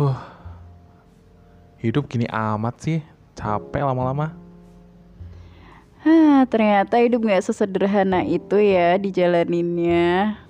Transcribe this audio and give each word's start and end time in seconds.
Huh. 0.00 0.16
Hidup 1.76 2.08
gini 2.08 2.24
amat 2.32 2.80
sih. 2.80 3.04
Capek 3.36 3.84
lama-lama. 3.84 4.32
Hah, 6.00 6.48
ternyata 6.48 6.96
hidup 6.96 7.28
gak 7.28 7.44
sesederhana 7.44 8.24
itu 8.24 8.56
ya 8.56 8.96
dijalaninnya. 8.96 10.40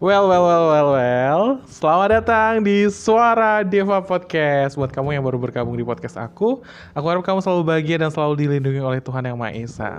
Well, 0.00 0.32
well, 0.32 0.48
well, 0.48 0.64
well, 0.72 0.88
well. 0.96 1.42
Selamat 1.68 2.24
datang 2.24 2.64
di 2.64 2.88
Suara 2.88 3.60
Deva 3.60 4.00
Podcast. 4.00 4.80
Buat 4.80 4.88
kamu 4.88 5.20
yang 5.20 5.24
baru 5.28 5.36
bergabung 5.36 5.76
di 5.76 5.84
podcast 5.84 6.16
aku, 6.16 6.64
aku 6.96 7.04
harap 7.04 7.20
kamu 7.20 7.44
selalu 7.44 7.68
bahagia 7.68 8.00
dan 8.00 8.08
selalu 8.08 8.48
dilindungi 8.48 8.80
oleh 8.80 9.04
Tuhan 9.04 9.28
Yang 9.28 9.36
Maha 9.36 9.52
Esa. 9.52 9.90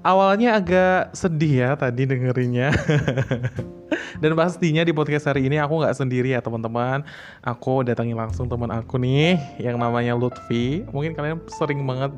Awalnya 0.00 0.56
agak 0.56 1.12
sedih 1.12 1.60
ya 1.60 1.70
tadi 1.76 2.08
dengerinnya. 2.08 2.72
dan 4.22 4.34
pastinya 4.38 4.82
di 4.86 4.92
podcast 4.94 5.30
hari 5.30 5.46
ini 5.50 5.58
aku 5.58 5.82
nggak 5.82 5.96
sendiri 5.96 6.34
ya 6.34 6.40
teman-teman. 6.44 7.02
Aku 7.42 7.82
datangi 7.82 8.14
langsung 8.14 8.46
teman 8.46 8.70
aku 8.70 8.98
nih 9.00 9.38
yang 9.58 9.78
namanya 9.80 10.14
Lutfi. 10.14 10.86
Mungkin 10.90 11.16
kalian 11.18 11.42
sering 11.50 11.82
banget 11.82 12.12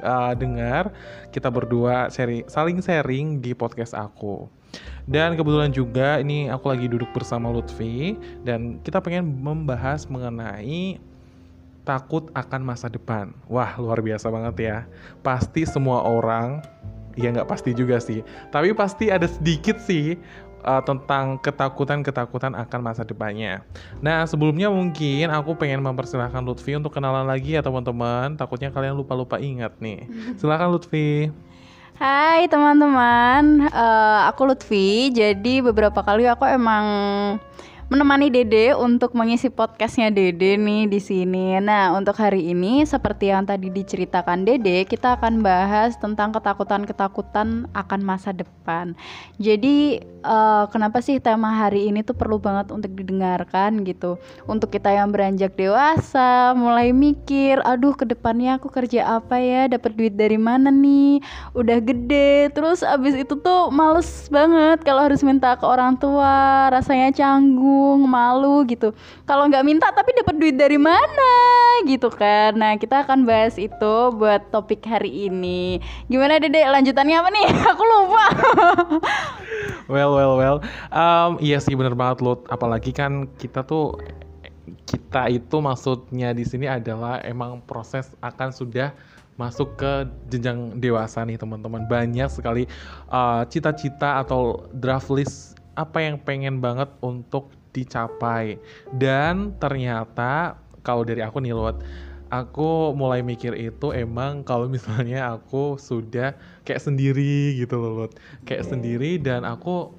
uh, 0.00 0.32
dengar 0.32 0.92
kita 1.34 1.52
berdua 1.52 2.08
sharing, 2.08 2.48
saling 2.48 2.80
sharing 2.80 3.44
di 3.44 3.52
podcast 3.52 3.92
aku. 3.92 4.48
Dan 5.04 5.36
kebetulan 5.36 5.74
juga 5.74 6.22
ini 6.22 6.48
aku 6.48 6.72
lagi 6.72 6.86
duduk 6.88 7.10
bersama 7.12 7.52
Lutfi 7.52 8.16
dan 8.46 8.80
kita 8.80 9.02
pengen 9.02 9.28
membahas 9.42 10.08
mengenai 10.08 10.96
takut 11.82 12.30
akan 12.32 12.62
masa 12.62 12.86
depan. 12.86 13.34
Wah, 13.50 13.74
luar 13.76 13.98
biasa 14.00 14.30
banget 14.30 14.56
ya. 14.62 14.78
Pasti 15.20 15.66
semua 15.66 16.06
orang 16.06 16.62
ya 17.12 17.28
nggak 17.28 17.44
pasti 17.44 17.76
juga 17.76 18.00
sih, 18.00 18.24
tapi 18.48 18.72
pasti 18.72 19.12
ada 19.12 19.28
sedikit 19.28 19.76
sih 19.84 20.16
uh, 20.62 20.82
tentang 20.82 21.38
ketakutan-ketakutan 21.42 22.54
akan 22.56 22.80
masa 22.80 23.02
depannya. 23.02 23.62
Nah, 24.00 24.24
sebelumnya 24.24 24.70
mungkin 24.70 25.28
aku 25.30 25.58
pengen 25.58 25.82
mempersilahkan 25.82 26.42
Lutfi 26.42 26.74
untuk 26.78 26.94
kenalan 26.94 27.26
lagi 27.26 27.58
ya 27.58 27.62
teman-teman. 27.62 28.34
Takutnya 28.38 28.70
kalian 28.70 28.96
lupa-lupa 28.96 29.38
ingat 29.38 29.76
nih. 29.82 30.06
Silakan 30.38 30.74
Lutfi. 30.74 31.30
Hai 32.02 32.48
teman-teman, 32.48 33.68
uh, 33.70 34.26
aku 34.26 34.48
Lutfi. 34.48 35.12
Jadi 35.12 35.62
beberapa 35.62 36.02
kali 36.02 36.26
aku 36.26 36.48
emang 36.48 36.84
menemani 37.92 38.32
Dede 38.32 38.72
untuk 38.72 39.12
mengisi 39.12 39.52
podcastnya 39.52 40.08
Dede 40.08 40.56
nih 40.56 40.88
di 40.88 40.96
sini. 40.96 41.60
Nah, 41.60 41.92
untuk 41.92 42.16
hari 42.16 42.48
ini 42.48 42.88
seperti 42.88 43.28
yang 43.28 43.44
tadi 43.44 43.68
diceritakan 43.68 44.48
Dede, 44.48 44.88
kita 44.88 45.20
akan 45.20 45.44
bahas 45.44 46.00
tentang 46.00 46.32
ketakutan-ketakutan 46.32 47.68
akan 47.76 48.00
masa 48.00 48.32
depan. 48.32 48.96
Jadi, 49.36 50.00
uh, 50.24 50.64
kenapa 50.72 51.04
sih 51.04 51.20
tema 51.20 51.52
hari 51.52 51.92
ini 51.92 52.00
tuh 52.00 52.16
perlu 52.16 52.40
banget 52.40 52.72
untuk 52.72 52.96
didengarkan 52.96 53.84
gitu? 53.84 54.16
Untuk 54.48 54.72
kita 54.72 54.88
yang 54.88 55.12
beranjak 55.12 55.52
dewasa, 55.52 56.56
mulai 56.56 56.96
mikir, 56.96 57.60
aduh 57.60 57.92
ke 57.92 58.08
depannya 58.08 58.56
aku 58.56 58.72
kerja 58.72 59.20
apa 59.20 59.36
ya, 59.36 59.68
dapat 59.68 59.92
duit 59.92 60.16
dari 60.16 60.40
mana 60.40 60.72
nih? 60.72 61.20
Udah 61.52 61.76
gede, 61.76 62.48
terus 62.56 62.80
abis 62.80 63.20
itu 63.20 63.36
tuh 63.36 63.68
males 63.68 64.32
banget 64.32 64.80
kalau 64.80 65.04
harus 65.04 65.20
minta 65.20 65.52
ke 65.60 65.68
orang 65.68 66.00
tua, 66.00 66.72
rasanya 66.72 67.12
canggung 67.12 67.81
bingung 67.82 68.06
malu 68.06 68.62
gitu. 68.70 68.94
Kalau 69.26 69.50
nggak 69.50 69.66
minta 69.66 69.90
tapi 69.90 70.14
dapat 70.14 70.38
duit 70.38 70.54
dari 70.54 70.78
mana? 70.78 71.32
Gitu 71.82 72.06
kan. 72.14 72.54
Nah 72.54 72.78
kita 72.78 73.02
akan 73.02 73.26
bahas 73.26 73.58
itu 73.58 73.94
buat 74.14 74.54
topik 74.54 74.86
hari 74.86 75.26
ini. 75.26 75.82
Gimana 76.06 76.38
dede? 76.38 76.62
Lanjutannya 76.62 77.16
apa 77.18 77.30
nih? 77.34 77.48
Aku 77.74 77.82
lupa. 77.82 78.26
Well 79.90 80.14
well 80.14 80.34
well. 80.38 80.58
Um, 80.94 81.42
iya 81.42 81.58
sih 81.58 81.74
bener 81.74 81.98
banget 81.98 82.22
lo 82.22 82.46
apalagi 82.46 82.94
kan 82.94 83.26
kita 83.36 83.66
tuh 83.66 83.98
kita 84.86 85.26
itu 85.28 85.56
maksudnya 85.58 86.30
di 86.30 86.46
sini 86.46 86.70
adalah 86.70 87.18
emang 87.26 87.60
proses 87.66 88.14
akan 88.22 88.54
sudah 88.54 88.94
masuk 89.40 89.74
ke 89.80 90.06
jenjang 90.30 90.78
dewasa 90.78 91.26
nih 91.26 91.40
teman-teman. 91.40 91.82
Banyak 91.88 92.30
sekali 92.30 92.70
uh, 93.10 93.42
cita-cita 93.50 94.20
uh, 94.20 94.22
atau 94.22 94.64
draft 94.70 95.10
list 95.10 95.58
apa 95.72 96.04
yang 96.04 96.20
pengen 96.20 96.60
banget 96.60 96.88
untuk 97.00 97.48
dicapai. 97.72 98.60
Dan 98.92 99.56
ternyata 99.58 100.60
kalau 100.84 101.02
dari 101.02 101.24
aku 101.24 101.40
nih 101.40 101.56
Lot 101.56 101.80
aku 102.32 102.96
mulai 102.96 103.20
mikir 103.20 103.52
itu 103.52 103.92
emang 103.92 104.40
kalau 104.40 104.64
misalnya 104.64 105.36
aku 105.36 105.76
sudah 105.76 106.32
kayak 106.64 106.80
sendiri 106.80 107.60
gitu 107.60 107.76
loh 107.76 107.92
Lot. 108.04 108.12
Kayak 108.48 108.72
sendiri 108.72 109.20
dan 109.20 109.44
aku 109.44 109.92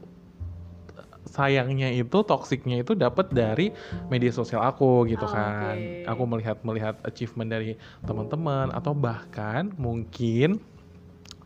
sayangnya 1.34 1.89
itu 1.89 2.22
toksiknya 2.22 2.85
itu 2.85 2.94
dapat 2.94 3.34
dari 3.34 3.73
media 4.09 4.29
sosial 4.29 4.61
aku 4.61 5.09
gitu 5.09 5.25
oh, 5.25 5.31
kan. 5.34 5.73
okay. 5.73 6.05
aku 6.05 6.23
melihat 6.29 6.57
melihat 6.61 6.95
achievement 7.09 7.50
dari 7.50 7.73
teman-teman 8.05 8.69
atau 8.69 8.94
bahkan 8.94 9.73
mungkin 9.81 10.61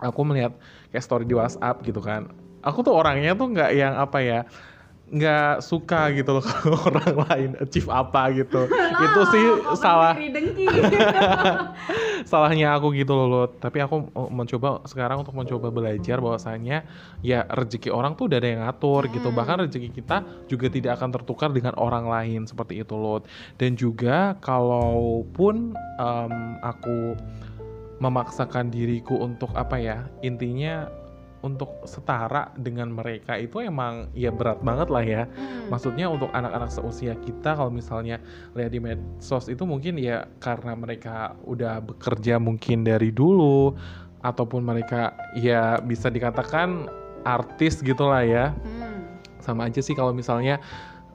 aku 0.03 0.19
melihat 0.27 0.51
kayak 0.91 1.03
story 1.03 1.23
di 1.23 1.35
WhatsApp 1.35 1.83
gitu 1.87 2.03
kan. 2.03 2.27
Aku 2.65 2.83
tuh 2.83 2.91
orangnya 2.91 3.31
tuh 3.37 3.47
nggak 3.47 3.71
yang 3.75 3.95
apa 3.95 4.19
ya 4.19 4.39
nggak 5.07 5.63
suka 5.63 6.11
gitu 6.11 6.35
loh 6.35 6.43
kalau 6.51 6.79
orang 6.91 7.15
lain 7.27 7.49
achieve 7.63 7.87
apa 7.87 8.27
gitu. 8.35 8.67
Nah, 8.67 9.01
itu 9.07 9.21
sih 9.31 9.45
salah. 9.79 10.13
salahnya 12.27 12.75
aku 12.75 12.91
gitu 12.91 13.15
loh, 13.15 13.27
loh 13.31 13.45
tapi 13.47 13.79
aku 13.79 14.11
mencoba 14.27 14.83
sekarang 14.83 15.23
untuk 15.23 15.31
mencoba 15.31 15.71
belajar 15.71 16.19
bahwasanya 16.19 16.83
ya 17.23 17.47
rezeki 17.47 17.87
orang 17.87 18.19
tuh 18.19 18.27
udah 18.27 18.37
ada 18.43 18.49
yang 18.51 18.61
ngatur 18.67 19.07
gitu. 19.07 19.09
hmm. 19.09 19.15
gitu 19.15 19.29
bahkan 19.31 19.55
rezeki 19.63 19.89
kita 19.95 20.17
juga 20.51 20.67
tidak 20.67 20.99
akan 20.99 21.09
tertukar 21.15 21.49
dengan 21.55 21.71
orang 21.79 22.03
lain 22.03 22.43
seperti 22.43 22.83
itu 22.83 22.99
loh 22.99 23.23
dan 23.55 23.79
juga 23.79 24.35
kalaupun 24.43 25.71
um, 26.01 26.35
aku 26.59 27.15
memaksakan 28.03 28.69
diriku 28.69 29.23
untuk 29.23 29.49
apa 29.55 29.79
ya 29.79 29.97
intinya 30.19 30.91
untuk 31.45 31.69
setara 31.85 32.49
dengan 32.57 32.89
mereka 32.89 33.37
itu 33.37 33.61
emang 33.61 34.09
ya 34.17 34.33
berat 34.33 34.61
banget 34.65 34.87
lah 34.89 35.03
ya. 35.05 35.23
Hmm. 35.29 35.69
Maksudnya 35.69 36.09
untuk 36.09 36.33
anak-anak 36.33 36.73
seusia 36.73 37.13
kita 37.21 37.53
kalau 37.53 37.69
misalnya 37.69 38.17
lihat 38.57 38.73
di 38.73 38.81
medsos 38.81 39.45
itu 39.51 39.61
mungkin 39.63 40.01
ya 40.01 40.25
karena 40.41 40.73
mereka 40.73 41.37
udah 41.45 41.81
bekerja 41.83 42.41
mungkin 42.41 42.81
dari 42.81 43.13
dulu 43.13 43.77
ataupun 44.25 44.65
mereka 44.65 45.13
ya 45.37 45.77
bisa 45.77 46.09
dikatakan 46.09 46.89
artis 47.27 47.85
gitulah 47.85 48.25
ya. 48.25 48.55
Hmm. 48.65 49.21
Sama 49.37 49.69
aja 49.69 49.79
sih 49.79 49.93
kalau 49.93 50.11
misalnya 50.11 50.57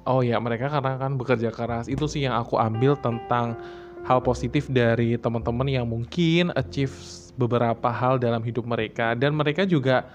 oh 0.06 0.22
ya 0.22 0.39
mereka 0.39 0.71
karena 0.71 0.99
kan 0.99 1.19
bekerja 1.19 1.50
keras 1.50 1.87
itu 1.87 2.06
sih 2.06 2.27
yang 2.27 2.34
aku 2.39 2.59
ambil 2.59 2.94
tentang 2.99 3.59
hal 4.03 4.19
positif 4.19 4.66
dari 4.66 5.15
teman-teman 5.15 5.71
yang 5.71 5.87
mungkin 5.87 6.50
achieve 6.59 6.94
beberapa 7.37 7.88
hal 7.88 8.20
dalam 8.20 8.43
hidup 8.44 8.65
mereka. 8.65 9.16
Dan 9.16 9.37
mereka 9.37 9.65
juga 9.65 10.09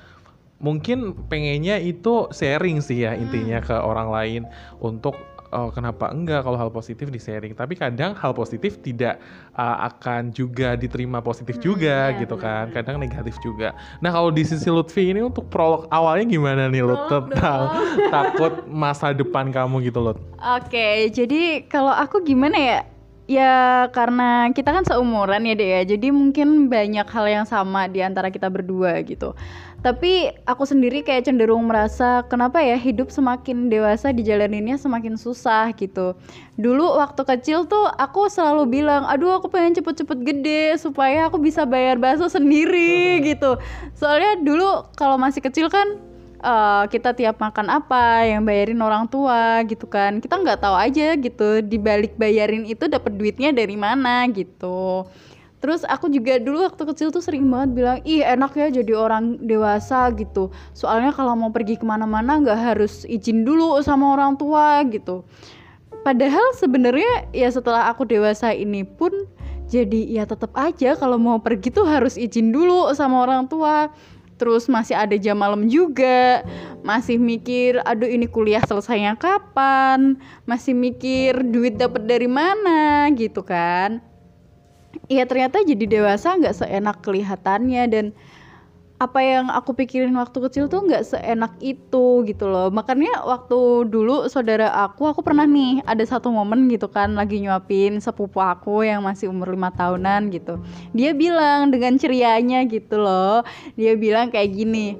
mungkin 0.58 1.14
pengennya 1.30 1.78
itu 1.78 2.30
sharing 2.34 2.82
sih 2.82 3.06
ya 3.06 3.14
intinya 3.14 3.62
hmm. 3.62 3.68
ke 3.70 3.76
orang 3.78 4.10
lain 4.10 4.42
untuk 4.82 5.14
oh, 5.54 5.70
kenapa 5.70 6.10
enggak 6.10 6.42
kalau 6.42 6.58
hal 6.58 6.74
positif 6.74 7.14
di 7.14 7.22
sharing 7.22 7.54
tapi 7.54 7.78
kadang 7.78 8.18
hal 8.18 8.34
positif 8.34 8.82
tidak 8.82 9.22
uh, 9.54 9.86
akan 9.86 10.34
juga 10.34 10.74
diterima 10.74 11.22
positif 11.22 11.62
hmm, 11.62 11.64
juga 11.64 11.98
ya, 12.10 12.18
gitu 12.18 12.36
kan. 12.42 12.74
Kadang 12.74 12.98
negatif 12.98 13.38
juga. 13.46 13.78
Nah 14.02 14.10
kalau 14.10 14.34
di 14.34 14.42
sisi 14.42 14.66
Lutfi 14.66 15.14
ini 15.14 15.22
untuk 15.22 15.46
prolog 15.54 15.86
awalnya 15.94 16.26
gimana 16.26 16.66
nih 16.74 16.82
Lut 16.82 17.06
tentang 17.06 17.70
takut 18.14 18.66
masa 18.66 19.14
depan 19.14 19.50
kamu 19.50 19.90
gitu 19.90 20.00
Lut 20.02 20.18
oke 20.38 20.70
okay, 20.70 21.10
jadi 21.10 21.66
kalau 21.66 21.92
aku 21.92 22.22
gimana 22.24 22.58
ya 22.58 22.80
Ya 23.28 23.92
karena 23.92 24.48
kita 24.56 24.72
kan 24.72 24.88
seumuran 24.88 25.44
ya 25.44 25.52
deh 25.52 25.68
ya, 25.68 25.82
jadi 25.84 26.16
mungkin 26.16 26.72
banyak 26.72 27.04
hal 27.12 27.28
yang 27.28 27.44
sama 27.44 27.92
di 27.92 28.00
antara 28.00 28.32
kita 28.32 28.48
berdua 28.48 29.04
gitu. 29.04 29.36
Tapi 29.84 30.32
aku 30.48 30.64
sendiri 30.64 31.04
kayak 31.04 31.28
cenderung 31.28 31.68
merasa 31.68 32.24
kenapa 32.32 32.64
ya 32.64 32.80
hidup 32.80 33.12
semakin 33.12 33.68
dewasa 33.68 34.16
dijalaninnya 34.16 34.80
semakin 34.80 35.20
susah 35.20 35.76
gitu. 35.76 36.16
Dulu 36.56 37.04
waktu 37.04 37.28
kecil 37.28 37.68
tuh 37.68 37.92
aku 38.00 38.32
selalu 38.32 38.80
bilang, 38.80 39.04
aduh 39.04 39.44
aku 39.44 39.52
pengen 39.52 39.76
cepet-cepet 39.76 40.24
gede 40.24 40.80
supaya 40.80 41.28
aku 41.28 41.36
bisa 41.36 41.68
bayar 41.68 42.00
bakso 42.00 42.32
sendiri 42.32 43.28
gitu. 43.28 43.60
Soalnya 43.92 44.40
dulu 44.40 44.88
kalau 44.96 45.20
masih 45.20 45.44
kecil 45.44 45.68
kan 45.68 46.00
uh, 46.42 46.86
kita 46.90 47.14
tiap 47.14 47.42
makan 47.42 47.70
apa 47.70 48.26
yang 48.26 48.44
bayarin 48.44 48.82
orang 48.82 49.06
tua 49.10 49.62
gitu 49.66 49.86
kan 49.90 50.22
kita 50.22 50.38
nggak 50.38 50.60
tahu 50.62 50.76
aja 50.76 51.18
gitu 51.18 51.62
dibalik 51.66 52.14
bayarin 52.18 52.66
itu 52.66 52.86
dapat 52.86 53.16
duitnya 53.16 53.54
dari 53.54 53.76
mana 53.78 54.26
gitu 54.30 55.08
Terus 55.58 55.82
aku 55.90 56.06
juga 56.14 56.38
dulu 56.38 56.70
waktu 56.70 56.84
kecil 56.86 57.10
tuh 57.10 57.24
sering 57.26 57.50
banget 57.50 57.70
bilang, 57.74 57.98
ih 58.06 58.22
enak 58.22 58.54
ya 58.54 58.70
jadi 58.70 58.94
orang 58.94 59.42
dewasa 59.42 60.14
gitu. 60.14 60.54
Soalnya 60.78 61.10
kalau 61.10 61.34
mau 61.34 61.50
pergi 61.50 61.82
ke 61.82 61.86
mana-mana 61.86 62.38
nggak 62.38 62.60
harus 62.74 63.10
izin 63.10 63.42
dulu 63.42 63.82
sama 63.82 64.14
orang 64.14 64.38
tua 64.38 64.86
gitu. 64.86 65.26
Padahal 66.06 66.54
sebenarnya 66.54 67.26
ya 67.34 67.50
setelah 67.50 67.90
aku 67.90 68.06
dewasa 68.06 68.54
ini 68.54 68.86
pun 68.86 69.10
jadi 69.68 70.22
ya 70.22 70.24
tetap 70.24 70.54
aja 70.56 70.96
kalau 70.96 71.20
mau 71.20 71.42
pergi 71.42 71.74
tuh 71.74 71.84
harus 71.84 72.16
izin 72.16 72.54
dulu 72.56 72.88
sama 72.96 73.26
orang 73.28 73.50
tua 73.52 73.92
terus 74.38 74.70
masih 74.70 74.94
ada 74.94 75.18
jam 75.18 75.38
malam 75.38 75.66
juga. 75.68 76.46
Masih 76.86 77.20
mikir 77.20 77.82
aduh 77.84 78.08
ini 78.08 78.30
kuliah 78.30 78.64
selesainya 78.64 79.18
kapan? 79.18 80.16
Masih 80.48 80.78
mikir 80.78 81.42
duit 81.42 81.76
dapat 81.76 82.06
dari 82.06 82.30
mana? 82.30 83.10
Gitu 83.12 83.44
kan. 83.44 84.00
Iya 85.12 85.28
ternyata 85.28 85.62
jadi 85.62 85.86
dewasa 85.86 86.38
nggak 86.38 86.56
seenak 86.58 86.98
kelihatannya 87.04 87.84
dan 87.92 88.06
apa 88.98 89.22
yang 89.22 89.54
aku 89.54 89.78
pikirin 89.78 90.10
waktu 90.18 90.42
kecil 90.50 90.66
tuh 90.66 90.82
nggak 90.90 91.06
seenak 91.06 91.54
itu 91.62 92.26
gitu 92.26 92.50
loh. 92.50 92.74
Makanya 92.74 93.22
waktu 93.22 93.86
dulu 93.86 94.26
saudara 94.26 94.74
aku 94.74 95.06
aku 95.06 95.22
pernah 95.22 95.46
nih 95.46 95.86
ada 95.86 96.02
satu 96.02 96.34
momen 96.34 96.66
gitu 96.66 96.90
kan 96.90 97.14
lagi 97.14 97.38
nyuapin 97.38 98.02
sepupu 98.02 98.42
aku 98.42 98.82
yang 98.82 99.06
masih 99.06 99.30
umur 99.30 99.54
lima 99.54 99.70
tahunan 99.70 100.34
gitu. 100.34 100.58
Dia 100.98 101.14
bilang 101.14 101.70
dengan 101.70 101.94
cerianya 102.02 102.66
gitu 102.66 102.98
loh. 102.98 103.46
Dia 103.78 103.94
bilang 103.94 104.34
kayak 104.34 104.58
gini 104.58 104.98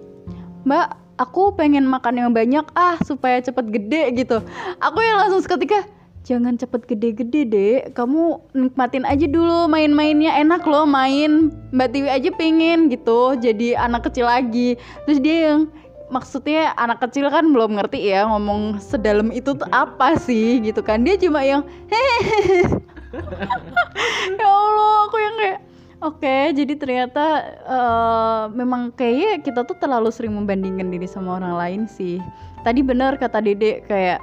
mbak 0.68 0.94
aku 1.18 1.58
pengen 1.58 1.88
makan 1.90 2.22
yang 2.22 2.32
banyak 2.36 2.68
ah 2.78 3.02
supaya 3.02 3.42
cepet 3.42 3.66
gede 3.74 4.04
gitu. 4.14 4.38
Aku 4.78 5.00
yang 5.02 5.26
langsung 5.26 5.42
seketika 5.42 5.90
jangan 6.28 6.60
cepet 6.60 6.84
gede-gede 6.92 7.42
deh 7.48 7.76
kamu 7.96 8.44
nikmatin 8.52 9.08
aja 9.08 9.24
dulu 9.24 9.72
main-mainnya. 9.72 10.36
Enak 10.36 10.68
loh 10.68 10.84
main. 10.84 11.56
Mbak 11.72 11.88
Tiwi 11.96 12.10
aja 12.12 12.30
pengen 12.36 12.92
gitu 12.92 13.40
jadi 13.40 13.80
anak 13.80 14.12
kecil 14.12 14.28
lagi. 14.28 14.76
Terus 15.08 15.24
dia 15.24 15.38
yang 15.56 15.72
maksudnya 16.12 16.76
anak 16.76 17.00
kecil 17.00 17.32
kan 17.32 17.48
belum 17.56 17.80
ngerti 17.80 18.12
ya 18.12 18.28
ngomong 18.28 18.84
sedalam 18.84 19.32
itu 19.32 19.56
tuh 19.56 19.72
apa 19.72 20.20
sih 20.20 20.60
gitu 20.60 20.84
kan. 20.84 21.08
Dia 21.08 21.16
cuma 21.16 21.48
yang 21.48 21.64
hehehe. 21.88 22.68
Ya 24.36 24.46
Allah 24.52 25.08
aku 25.08 25.16
yang 25.16 25.36
kayak 25.40 25.60
oke 26.04 26.38
jadi 26.54 26.74
ternyata 26.76 27.26
uh, 27.64 28.44
memang 28.52 28.92
kayaknya 28.94 29.40
kita 29.42 29.64
tuh 29.64 29.80
terlalu 29.80 30.12
sering 30.12 30.36
membandingkan 30.36 30.92
diri 30.92 31.08
sama 31.08 31.40
orang 31.40 31.56
lain 31.56 31.82
sih. 31.88 32.20
Tadi 32.68 32.84
benar 32.84 33.16
kata 33.16 33.40
Dede 33.40 33.80
kayak 33.88 34.20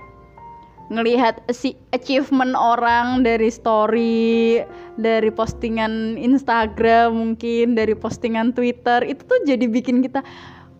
ngelihat 0.92 1.40
si 1.48 1.76
achievement 1.96 2.52
orang 2.52 3.24
dari 3.24 3.48
story, 3.48 4.60
dari 5.00 5.30
postingan 5.32 6.20
Instagram 6.20 7.16
mungkin, 7.16 7.72
dari 7.72 7.96
postingan 7.96 8.52
Twitter 8.52 9.00
itu 9.04 9.24
tuh 9.24 9.40
jadi 9.48 9.64
bikin 9.64 10.04
kita 10.04 10.20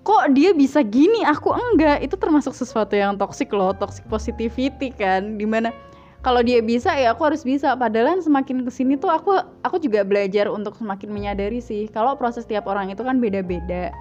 kok 0.05 0.25
dia 0.37 0.53
bisa 0.53 0.85
gini? 0.85 1.25
Aku 1.25 1.57
enggak. 1.57 2.05
Itu 2.05 2.21
termasuk 2.21 2.53
sesuatu 2.53 2.93
yang 2.93 3.17
toxic 3.17 3.49
loh 3.51 3.73
toxic 3.73 4.05
positivity 4.13 4.93
kan 4.93 5.41
di 5.41 5.49
mana 5.49 5.73
kalau 6.25 6.41
dia 6.41 6.65
bisa 6.65 6.93
ya 6.97 7.17
aku 7.17 7.25
harus 7.33 7.45
bisa. 7.45 7.73
Padahal 7.77 8.21
semakin 8.21 8.65
ke 8.65 8.71
sini 8.73 9.01
tuh 9.01 9.09
aku 9.09 9.41
aku 9.65 9.77
juga 9.81 10.05
belajar 10.05 10.53
untuk 10.53 10.77
semakin 10.77 11.09
menyadari 11.09 11.61
sih 11.65 11.89
kalau 11.89 12.17
proses 12.17 12.45
tiap 12.45 12.69
orang 12.69 12.93
itu 12.93 13.01
kan 13.01 13.21
beda-beda 13.21 13.93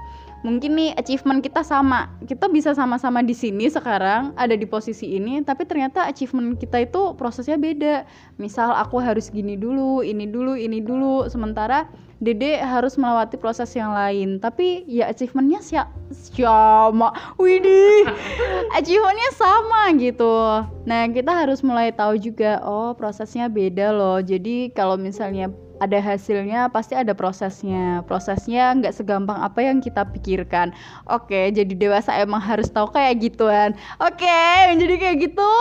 mungkin 0.44 0.76
nih 0.78 0.92
achievement 1.00 1.42
kita 1.42 1.64
sama. 1.64 2.12
Kita 2.28 2.52
bisa 2.52 2.76
sama-sama 2.76 3.24
di 3.24 3.34
sini 3.34 3.72
sekarang 3.72 4.36
ada 4.38 4.54
di 4.54 4.68
posisi 4.68 5.16
ini 5.16 5.42
tapi 5.42 5.64
ternyata 5.66 6.06
achievement 6.06 6.60
kita 6.60 6.84
itu 6.84 7.16
prosesnya 7.18 7.56
beda. 7.58 8.04
Misal 8.38 8.76
aku 8.76 9.00
harus 9.00 9.32
gini 9.32 9.56
dulu 9.56 10.04
ini 10.04 10.28
dulu 10.30 10.54
ini 10.54 10.84
dulu 10.84 11.26
sementara 11.32 11.90
Dede 12.24 12.56
harus 12.64 12.96
melewati 12.96 13.36
proses 13.36 13.68
yang 13.76 13.92
lain. 13.92 14.40
Tapi 14.40 14.88
ya 14.88 15.12
achievementnya 15.12 15.60
sama. 15.60 17.12
Widih 17.36 18.08
achievementnya 18.80 19.30
sama 19.36 19.92
gitu. 20.00 20.64
Nah 20.88 21.04
kita 21.12 21.36
harus 21.36 21.60
mulai 21.60 21.92
tahu 21.92 22.16
juga 22.16 22.64
oh 22.64 22.96
prosesnya 22.96 23.52
beda 23.52 23.92
loh. 23.92 24.24
Jadi 24.24 24.72
kalau 24.72 24.96
misalnya 24.96 25.52
ada 25.84 26.00
hasilnya 26.00 26.72
pasti 26.72 26.96
ada 26.96 27.12
prosesnya. 27.12 28.02
Prosesnya 28.08 28.72
nggak 28.80 28.96
segampang 28.96 29.40
apa 29.44 29.60
yang 29.60 29.84
kita 29.84 30.08
pikirkan. 30.08 30.72
Oke 31.12 31.52
jadi 31.52 31.74
dewasa 31.76 32.16
emang 32.24 32.40
harus 32.40 32.72
tahu 32.72 32.90
kayak 32.96 33.20
gituan. 33.20 33.76
Oke 34.00 34.42
jadi 34.80 34.96
kayak 34.96 35.18
gitu. 35.30 35.54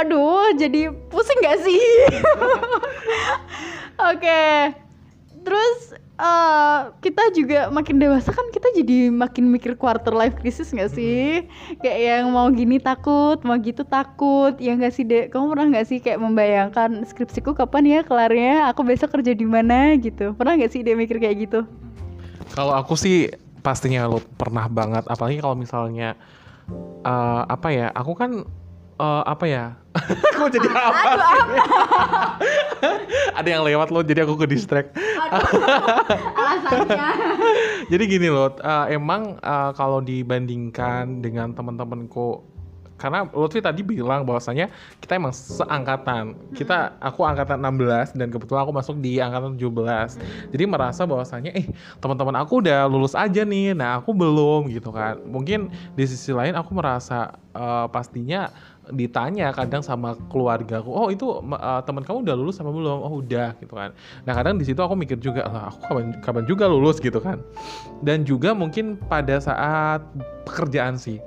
Aduh 0.00 0.56
jadi 0.56 0.88
pusing 1.12 1.38
nggak 1.44 1.58
sih? 1.60 1.84
Oke 4.10 4.42
terus 5.42 6.01
uh, 6.22 6.94
kita 7.02 7.34
juga 7.34 7.66
makin 7.74 7.98
dewasa 7.98 8.30
kan 8.30 8.46
kita 8.54 8.70
jadi 8.78 9.10
makin 9.10 9.50
mikir 9.50 9.74
quarter 9.74 10.14
life 10.14 10.38
crisis 10.38 10.70
nggak 10.70 10.94
sih? 10.94 11.44
Kayak 11.82 11.98
yang 11.98 12.30
mau 12.30 12.46
gini 12.54 12.78
takut 12.78 13.42
mau 13.42 13.58
gitu 13.58 13.82
takut. 13.82 14.54
Ya 14.62 14.78
nggak 14.78 14.94
sih 14.94 15.02
dek? 15.02 15.34
Kamu 15.34 15.50
pernah 15.50 15.66
nggak 15.74 15.86
sih 15.90 15.98
kayak 15.98 16.22
membayangkan 16.22 17.02
skripsiku 17.04 17.58
kapan 17.58 17.84
ya 17.84 18.00
kelarnya? 18.06 18.70
Aku 18.70 18.86
besok 18.86 19.18
kerja 19.18 19.34
di 19.34 19.44
mana 19.44 19.98
gitu. 19.98 20.32
Pernah 20.38 20.54
nggak 20.54 20.70
sih 20.70 20.80
dia 20.86 20.94
mikir 20.94 21.18
kayak 21.18 21.50
gitu? 21.50 21.66
Kalau 22.54 22.78
aku 22.78 22.94
sih 22.94 23.26
pastinya 23.66 24.06
lo 24.06 24.22
pernah 24.38 24.70
banget. 24.70 25.02
Apalagi 25.10 25.42
kalau 25.42 25.58
misalnya 25.58 26.14
uh, 27.02 27.42
apa 27.50 27.68
ya 27.74 27.86
aku 27.90 28.14
kan 28.14 28.46
uh, 29.02 29.26
apa 29.26 29.44
ya 29.50 29.66
Kok 30.40 30.48
jadi 30.48 30.68
apa 30.72 31.00
sih? 31.04 31.20
Ada 33.38 33.48
yang 33.48 33.62
lewat 33.68 33.92
loh, 33.92 34.00
jadi 34.00 34.24
aku 34.24 34.40
ke 34.40 34.46
distract. 34.48 34.96
Alasannya. 36.32 37.08
jadi 37.92 38.04
gini 38.08 38.28
loh, 38.32 38.56
uh, 38.64 38.88
emang 38.88 39.36
uh, 39.44 39.70
kalau 39.76 40.00
dibandingkan 40.00 41.20
dengan 41.20 41.52
teman-temanku 41.52 42.52
karena 43.02 43.26
Lutfi 43.34 43.58
tadi 43.58 43.82
bilang 43.82 44.22
bahwasanya 44.22 44.70
kita 45.02 45.18
emang 45.18 45.34
seangkatan. 45.34 46.38
Kita 46.54 46.94
aku 47.02 47.26
angkatan 47.26 47.58
16 47.58 48.14
dan 48.14 48.30
kebetulan 48.30 48.62
aku 48.62 48.70
masuk 48.70 48.96
di 49.02 49.18
angkatan 49.18 49.58
17. 49.58 50.54
Jadi 50.54 50.64
merasa 50.70 51.02
bahwasanya 51.02 51.50
eh 51.50 51.66
teman-teman 51.98 52.38
aku 52.38 52.62
udah 52.62 52.86
lulus 52.86 53.18
aja 53.18 53.42
nih. 53.42 53.74
Nah, 53.74 53.98
aku 53.98 54.14
belum 54.14 54.70
gitu 54.70 54.94
kan. 54.94 55.18
Mungkin 55.18 55.74
di 55.98 56.04
sisi 56.06 56.30
lain 56.30 56.54
aku 56.54 56.70
merasa 56.78 57.34
uh, 57.58 57.90
pastinya 57.90 58.54
ditanya 58.90 59.54
kadang 59.54 59.78
sama 59.78 60.18
keluarga 60.26 60.82
aku 60.82 60.90
oh 60.90 61.06
itu 61.14 61.38
uh, 61.38 61.80
teman 61.86 62.02
kamu 62.02 62.26
udah 62.26 62.34
lulus 62.34 62.58
sama 62.58 62.74
belum 62.74 62.98
oh 63.06 63.22
udah 63.22 63.54
gitu 63.62 63.78
kan 63.78 63.94
nah 64.26 64.34
kadang 64.34 64.58
di 64.58 64.66
situ 64.66 64.82
aku 64.82 64.98
mikir 64.98 65.22
juga 65.22 65.46
lah 65.46 65.70
aku 65.70 65.78
kapan 65.86 66.06
kapan 66.18 66.44
juga 66.50 66.64
lulus 66.66 66.98
gitu 66.98 67.22
kan 67.22 67.38
dan 68.02 68.26
juga 68.26 68.50
mungkin 68.50 68.98
pada 69.06 69.38
saat 69.38 70.02
pekerjaan 70.42 70.98
sih 70.98 71.22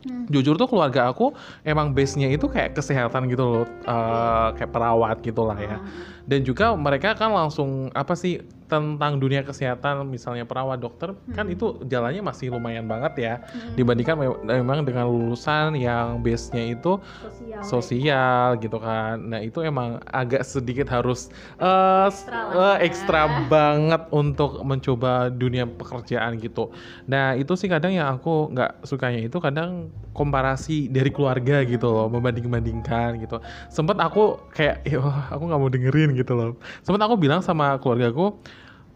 Hmm. 0.00 0.24
Jujur 0.32 0.56
tuh 0.56 0.64
keluarga 0.64 1.12
aku 1.12 1.36
emang 1.60 1.92
base-nya 1.92 2.32
itu 2.32 2.48
kayak 2.48 2.72
kesehatan 2.72 3.28
gitu 3.28 3.44
loh, 3.44 3.66
uh, 3.84 4.48
kayak 4.56 4.72
perawat 4.72 5.20
gitu 5.20 5.44
lah 5.44 5.60
ya. 5.60 5.76
Hmm. 5.76 6.19
Dan 6.30 6.46
juga 6.46 6.78
mereka 6.78 7.18
kan 7.18 7.34
langsung 7.34 7.90
apa 7.90 8.14
sih 8.14 8.38
tentang 8.70 9.18
dunia 9.18 9.42
kesehatan 9.42 10.06
misalnya 10.06 10.46
perawat 10.46 10.78
dokter 10.78 11.10
hmm. 11.10 11.34
kan 11.34 11.50
itu 11.50 11.82
jalannya 11.90 12.22
masih 12.22 12.54
lumayan 12.54 12.86
banget 12.86 13.12
ya 13.18 13.34
hmm. 13.42 13.74
dibandingkan 13.74 14.14
memang 14.46 14.86
dengan 14.86 15.10
lulusan 15.10 15.74
yang 15.74 16.22
base-nya 16.22 16.78
itu 16.78 17.02
sosial, 17.18 17.62
sosial 17.66 18.46
gitu 18.62 18.78
kan. 18.78 19.18
Nah, 19.18 19.42
itu 19.42 19.58
emang 19.66 19.98
agak 20.06 20.46
sedikit 20.46 20.86
harus 20.86 21.34
uh, 21.58 22.06
ekstra, 22.06 22.38
uh, 22.54 22.78
ekstra 22.78 23.20
banget 23.50 24.06
untuk 24.14 24.62
mencoba 24.62 25.34
dunia 25.34 25.66
pekerjaan 25.66 26.38
gitu. 26.38 26.70
Nah, 27.10 27.34
itu 27.34 27.58
sih 27.58 27.66
kadang 27.66 27.90
yang 27.90 28.06
aku 28.06 28.54
nggak 28.54 28.86
sukanya 28.86 29.26
itu 29.26 29.42
kadang 29.42 29.90
komparasi 30.14 30.92
dari 30.92 31.10
keluarga 31.10 31.64
gitu 31.64 31.90
loh, 31.90 32.06
membanding-bandingkan 32.06 33.18
gitu. 33.24 33.42
Sempet 33.72 33.98
aku 33.98 34.38
kayak 34.52 34.84
ya 34.86 35.00
aku 35.32 35.42
nggak 35.48 35.60
mau 35.60 35.72
dengerin 35.72 36.12
gitu 36.12 36.19
loh. 36.36 36.60
Sempet 36.84 37.00
aku 37.00 37.16
bilang 37.16 37.40
sama 37.40 37.80
keluargaku 37.80 38.36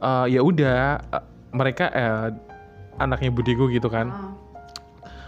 uh, 0.05 0.27
ya 0.29 0.41
udah 0.45 1.01
uh, 1.13 1.25
mereka 1.57 1.89
uh, 1.93 2.29
anaknya 3.01 3.31
budiku 3.33 3.67
gitu 3.73 3.89
kan 3.89 4.13
uh. 4.13 4.33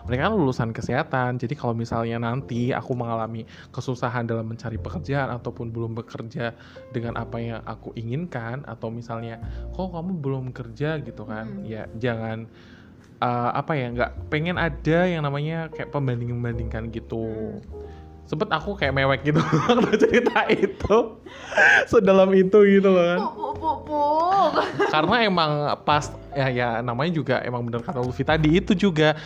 mereka 0.06 0.30
kan 0.30 0.34
lulusan 0.36 0.70
kesehatan 0.70 1.40
jadi 1.40 1.54
kalau 1.58 1.74
misalnya 1.74 2.20
nanti 2.20 2.70
aku 2.70 2.94
mengalami 2.94 3.48
kesusahan 3.72 4.28
dalam 4.28 4.46
mencari 4.46 4.78
pekerjaan 4.78 5.34
ataupun 5.34 5.72
belum 5.72 5.98
bekerja 5.98 6.54
dengan 6.92 7.18
apa 7.18 7.36
yang 7.42 7.60
aku 7.66 7.90
inginkan 7.98 8.62
atau 8.68 8.92
misalnya 8.92 9.42
kok 9.74 9.90
kamu 9.90 10.12
belum 10.20 10.44
kerja 10.54 11.02
gitu 11.02 11.26
kan 11.26 11.62
hmm. 11.62 11.66
ya 11.66 11.90
jangan 11.98 12.46
uh, 13.18 13.50
apa 13.56 13.72
ya 13.74 13.86
nggak 13.90 14.30
pengen 14.30 14.60
ada 14.60 15.10
yang 15.10 15.26
namanya 15.26 15.72
kayak 15.74 15.90
pembanding 15.90 16.30
membandingkan 16.34 16.92
gitu 16.94 17.26
hmm 17.26 17.86
sempet 18.26 18.50
aku 18.50 18.74
kayak 18.74 18.94
mewek 18.94 19.32
gitu 19.32 19.40
waktu 19.70 19.90
cerita 20.02 20.46
itu. 20.50 20.96
Sedalam 21.86 22.30
itu 22.34 22.58
gitu 22.66 22.88
loh 22.90 23.04
kan. 23.06 23.18
Karena 24.94 25.16
emang 25.24 25.50
pas 25.86 26.10
ya 26.34 26.50
ya 26.50 26.68
namanya 26.82 27.12
juga 27.14 27.34
emang 27.42 27.64
bener 27.64 27.80
kata 27.82 28.02
Luffy 28.02 28.26
tadi 28.26 28.60
itu 28.60 28.74
juga 28.76 29.16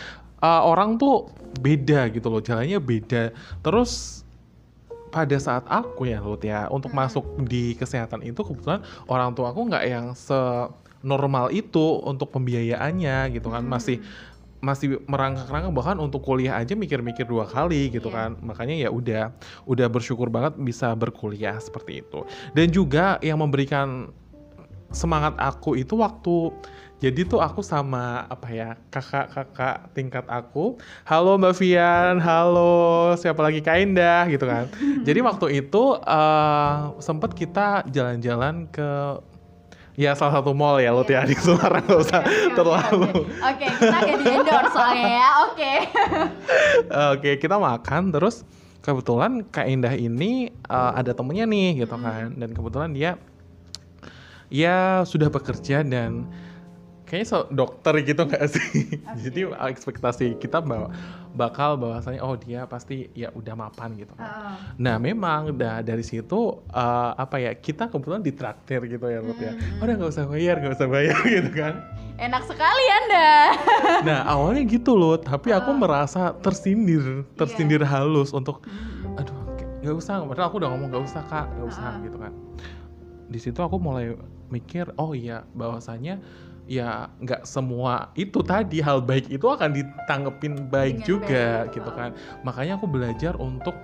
uh, 0.40 0.62
orang 0.62 1.00
tuh 1.00 1.32
beda 1.58 2.12
gitu 2.12 2.28
loh 2.28 2.44
jalannya 2.44 2.78
beda. 2.78 3.32
Terus 3.64 4.22
pada 5.10 5.36
saat 5.42 5.66
aku 5.66 6.06
ya 6.06 6.22
Lut 6.22 6.46
ya 6.46 6.70
untuk 6.70 6.94
hmm. 6.94 7.00
masuk 7.02 7.24
di 7.44 7.74
kesehatan 7.74 8.22
itu 8.22 8.40
kebetulan 8.46 8.80
orang 9.10 9.34
tua 9.34 9.50
aku 9.50 9.66
nggak 9.66 9.84
yang 9.84 10.14
se 10.14 10.38
normal 11.00 11.48
itu 11.50 11.98
untuk 12.04 12.30
pembiayaannya 12.30 13.34
gitu 13.34 13.48
kan. 13.50 13.66
Hmm. 13.66 13.72
masih 13.72 13.98
masih 14.60 15.00
merangkak-rangkak 15.08 15.72
bahkan 15.72 15.96
untuk 15.96 16.20
kuliah 16.20 16.60
aja 16.60 16.76
mikir-mikir 16.76 17.24
dua 17.24 17.48
kali 17.48 17.88
gitu 17.88 18.12
yeah. 18.12 18.28
kan 18.28 18.30
makanya 18.44 18.76
ya 18.76 18.88
udah 18.92 19.32
udah 19.64 19.86
bersyukur 19.88 20.28
banget 20.28 20.56
bisa 20.60 20.92
berkuliah 20.92 21.56
seperti 21.56 22.04
itu 22.04 22.28
dan 22.52 22.68
juga 22.68 23.16
yang 23.24 23.40
memberikan 23.40 24.12
semangat 24.92 25.32
aku 25.40 25.80
itu 25.80 25.96
waktu 25.96 26.52
jadi 27.00 27.24
tuh 27.24 27.40
aku 27.40 27.64
sama 27.64 28.28
apa 28.28 28.48
ya 28.52 28.76
kakak-kakak 28.92 29.88
tingkat 29.96 30.28
aku, 30.28 30.76
halo 31.08 31.40
Mbak 31.40 31.56
Vian, 31.56 32.20
halo 32.20 33.16
siapa 33.16 33.40
lagi 33.40 33.64
Kak 33.64 33.80
Indah 33.80 34.28
gitu 34.28 34.44
kan. 34.44 34.68
Jadi 35.08 35.24
waktu 35.24 35.64
itu 35.64 35.96
uh, 35.96 36.92
sempet 37.00 37.32
kita 37.32 37.88
jalan-jalan 37.88 38.68
ke 38.68 39.16
ya 39.98 40.14
salah 40.14 40.38
satu 40.40 40.54
mall 40.54 40.78
ya 40.78 40.94
lo 40.94 41.02
ya 41.06 41.22
di 41.26 41.34
Semarang 41.34 41.82
nggak 41.86 42.00
usah 42.00 42.20
Oke, 42.22 42.30
oke, 42.30 42.54
terlalu. 42.56 43.10
oke. 43.10 43.22
Oke, 43.50 43.66
kita 43.66 43.96
gak 43.98 44.18
di 44.20 44.24
endorse 44.30 44.70
soalnya 44.74 45.08
ya. 45.10 45.28
Oke. 45.48 45.72
Oke 47.14 47.30
kita 47.38 47.56
makan 47.58 48.02
terus 48.14 48.42
kebetulan 48.80 49.44
Kak 49.52 49.66
Indah 49.68 49.92
ini 49.92 50.48
uh, 50.66 50.92
ada 50.96 51.12
temennya 51.12 51.44
nih 51.44 51.84
gitu 51.84 51.96
kan 52.00 52.32
dan 52.36 52.50
kebetulan 52.56 52.90
dia 52.96 53.10
ya 54.50 55.06
sudah 55.06 55.28
bekerja 55.30 55.84
dan 55.86 56.26
kayaknya 57.10 57.26
so, 57.26 57.38
dokter 57.50 57.90
gitu 58.00 58.22
nggak 58.22 58.46
sih 58.46 58.86
jadi 59.26 59.50
ekspektasi 59.66 60.38
kita 60.38 60.62
bahwa 60.62 60.94
bakal 61.30 61.74
bahwasanya 61.74 62.22
oh 62.22 62.34
dia 62.34 62.66
pasti 62.66 63.06
ya 63.12 63.30
udah 63.30 63.54
mapan 63.54 63.94
gitu 63.94 64.10
kan. 64.14 64.26
Heeh. 64.26 64.54
Nah 64.78 64.98
memang 64.98 65.54
da- 65.54 65.78
dari 65.78 66.02
situ 66.02 66.34
uh, 66.70 67.10
apa 67.14 67.38
ya 67.38 67.54
kita 67.54 67.86
kebetulan 67.86 68.18
ditraktir 68.18 68.82
gitu 68.86 69.06
ya 69.06 69.22
Ruth 69.22 69.38
ya. 69.38 69.54
Hmm. 69.54 69.78
Udah 69.78 69.94
nggak 69.94 70.10
usah 70.10 70.26
bayar 70.26 70.58
nggak 70.58 70.74
usah 70.74 70.88
bayar 70.90 71.18
gitu 71.38 71.50
kan. 71.54 71.74
Enak 72.18 72.42
sekali 72.46 72.84
Anda. 72.98 73.30
Nah 74.10 74.18
awalnya 74.26 74.62
gitu 74.66 74.94
loh, 74.94 75.16
tapi 75.16 75.50
aku 75.50 75.70
Ah. 75.70 75.78
merasa 75.78 76.22
tersindir, 76.36 77.22
tersindir 77.34 77.82
halus 77.82 78.30
untuk, 78.30 78.66
aduh 79.14 79.34
nggak 79.80 79.96
usah, 79.96 80.20
padahal 80.24 80.48
aku 80.50 80.56
udah 80.58 80.68
ngomong 80.72 80.88
nggak 80.90 81.04
usah 81.06 81.22
kak, 81.26 81.46
nggak 81.52 81.68
usah 81.68 81.84
Ah. 81.86 81.96
gitu 82.02 82.16
kan. 82.18 82.32
Di 83.26 83.38
situ 83.38 83.56
aku 83.56 83.78
mulai 83.78 84.18
mikir, 84.50 84.90
oh 84.98 85.14
iya 85.14 85.46
bahwasanya 85.54 86.18
ya 86.70 87.10
nggak 87.18 87.42
semua 87.42 88.14
itu 88.14 88.38
tadi 88.46 88.78
hal 88.78 89.02
baik 89.02 89.26
itu 89.26 89.42
akan 89.42 89.74
ditanggepin 89.74 90.70
baik 90.70 91.02
Dengan 91.02 91.08
juga 91.10 91.46
baik, 91.66 91.74
gitu 91.74 91.90
kan. 91.90 92.10
Makanya 92.46 92.78
aku 92.78 92.86
belajar 92.86 93.34
untuk 93.34 93.74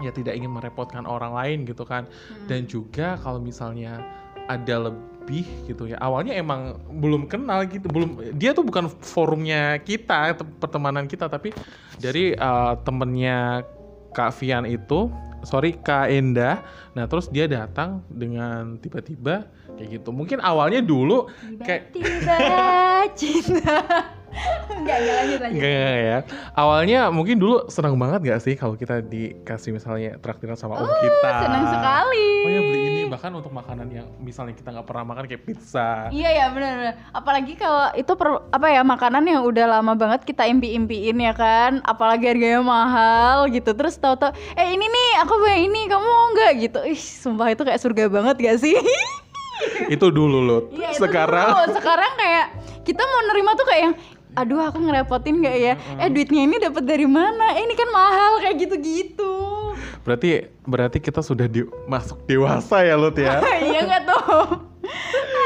ya 0.00 0.08
tidak 0.08 0.32
ingin 0.32 0.48
merepotkan 0.48 1.04
orang 1.04 1.36
lain 1.36 1.68
gitu 1.68 1.84
kan 1.84 2.08
Hmm. 2.08 2.48
dan 2.48 2.64
juga 2.64 3.20
kalau 3.20 3.36
misalnya 3.36 4.00
ada 4.48 4.88
lebih 4.88 5.44
gitu 5.68 5.92
ya 5.92 6.00
awalnya 6.00 6.32
emang 6.32 6.80
belum 6.88 7.28
kenal 7.28 7.68
gitu 7.68 7.84
belum 7.86 8.32
dia 8.32 8.56
tuh 8.56 8.64
bukan 8.64 8.88
forumnya 8.88 9.76
kita 9.84 10.32
te- 10.40 10.56
pertemanan 10.56 11.04
kita 11.04 11.28
tapi 11.28 11.52
dari 12.00 12.32
uh, 12.32 12.80
temennya 12.80 13.60
Kak 14.16 14.40
Vian 14.40 14.64
itu 14.64 15.12
sorry 15.44 15.76
Kak 15.76 16.08
Endah 16.08 16.64
nah 16.96 17.04
terus 17.04 17.28
dia 17.28 17.44
datang 17.44 18.00
dengan 18.08 18.80
tiba-tiba 18.80 19.52
kayak 19.80 19.90
gitu 19.96 20.10
mungkin 20.12 20.38
awalnya 20.38 20.84
dulu 20.84 21.26
kayak 21.58 21.90
Tiba-tiba 21.90 22.36
cinta. 23.18 23.76
Enggak, 24.70 24.96
enggak 25.02 25.14
lanjut 25.18 25.38
lanjut. 25.42 25.58
Enggak, 25.58 25.74
enggak, 25.74 25.98
ya. 25.98 26.18
Awalnya 26.54 27.00
mungkin 27.10 27.36
dulu 27.36 27.66
senang 27.66 27.98
banget 27.98 28.20
gak 28.22 28.40
sih 28.40 28.54
kalau 28.54 28.78
kita 28.78 29.02
dikasih 29.02 29.74
misalnya 29.74 30.22
traktiran 30.22 30.54
sama 30.54 30.78
om 30.78 30.86
kita. 30.86 31.28
Oh, 31.28 31.42
Senang 31.42 31.64
sekali. 31.66 32.28
Oh 32.40 32.48
ya 32.48 32.60
beli 32.62 32.80
ini 32.80 33.02
bahkan 33.10 33.34
untuk 33.34 33.50
makanan 33.50 33.90
yang 33.90 34.06
misalnya 34.16 34.54
kita 34.54 34.70
nggak 34.70 34.86
pernah 34.86 35.04
makan 35.04 35.24
kayak 35.26 35.42
pizza. 35.42 36.08
Iya 36.08 36.30
ya 36.30 36.46
benar 36.54 36.72
benar. 36.78 36.94
Apalagi 37.10 37.58
kalau 37.58 37.90
itu 37.92 38.12
per- 38.14 38.46
apa 38.48 38.66
ya 38.70 38.82
makanan 38.86 39.24
yang 39.26 39.42
udah 39.42 39.66
lama 39.66 39.92
banget 39.98 40.22
kita 40.22 40.46
impi-impiin 40.46 41.18
ya 41.18 41.34
kan. 41.34 41.82
Apalagi 41.82 42.30
harganya 42.30 42.62
mahal 42.62 43.50
gitu. 43.50 43.74
Terus 43.74 43.98
tahu-tahu 43.98 44.30
eh 44.54 44.68
ini 44.70 44.86
nih 44.86 45.10
aku 45.26 45.32
punya 45.36 45.58
ini 45.58 45.80
kamu 45.90 46.06
mau 46.06 46.26
nggak 46.32 46.52
gitu. 46.70 46.80
Ih 46.86 46.96
sumpah 46.96 47.50
itu 47.50 47.66
kayak 47.66 47.82
surga 47.82 48.06
banget 48.06 48.36
gak 48.38 48.58
sih? 48.62 48.78
Itu 49.88 50.10
dulu 50.10 50.38
loh. 50.40 50.60
Itu 50.68 51.00
Sekarang 51.00 51.48
dulu. 51.54 51.72
sekarang 51.78 52.12
kayak 52.14 52.46
kita 52.82 53.00
mau 53.00 53.20
nerima 53.30 53.50
tuh 53.54 53.64
kayak 53.64 53.82
yang 53.86 53.94
aduh 54.30 54.62
aku 54.62 54.78
ngerepotin 54.78 55.40
gak 55.40 55.56
ya? 55.56 55.74
Eh 55.96 56.08
duitnya 56.08 56.42
ini 56.44 56.56
dapat 56.58 56.84
dari 56.84 57.06
mana? 57.06 57.56
Eh 57.56 57.64
ini 57.64 57.74
kan 57.74 57.88
mahal 57.88 58.32
kayak 58.38 58.56
gitu-gitu. 58.60 59.32
berarti 60.00 60.48
berarti 60.64 60.96
kita 60.96 61.20
sudah 61.20 61.44
di, 61.44 61.60
masuk 61.84 62.24
dewasa 62.24 62.80
ya 62.80 62.96
Lut 62.96 63.14
ya. 63.14 63.36
iya 63.68 63.84
nggak 63.84 64.02
tuh? 64.08 64.44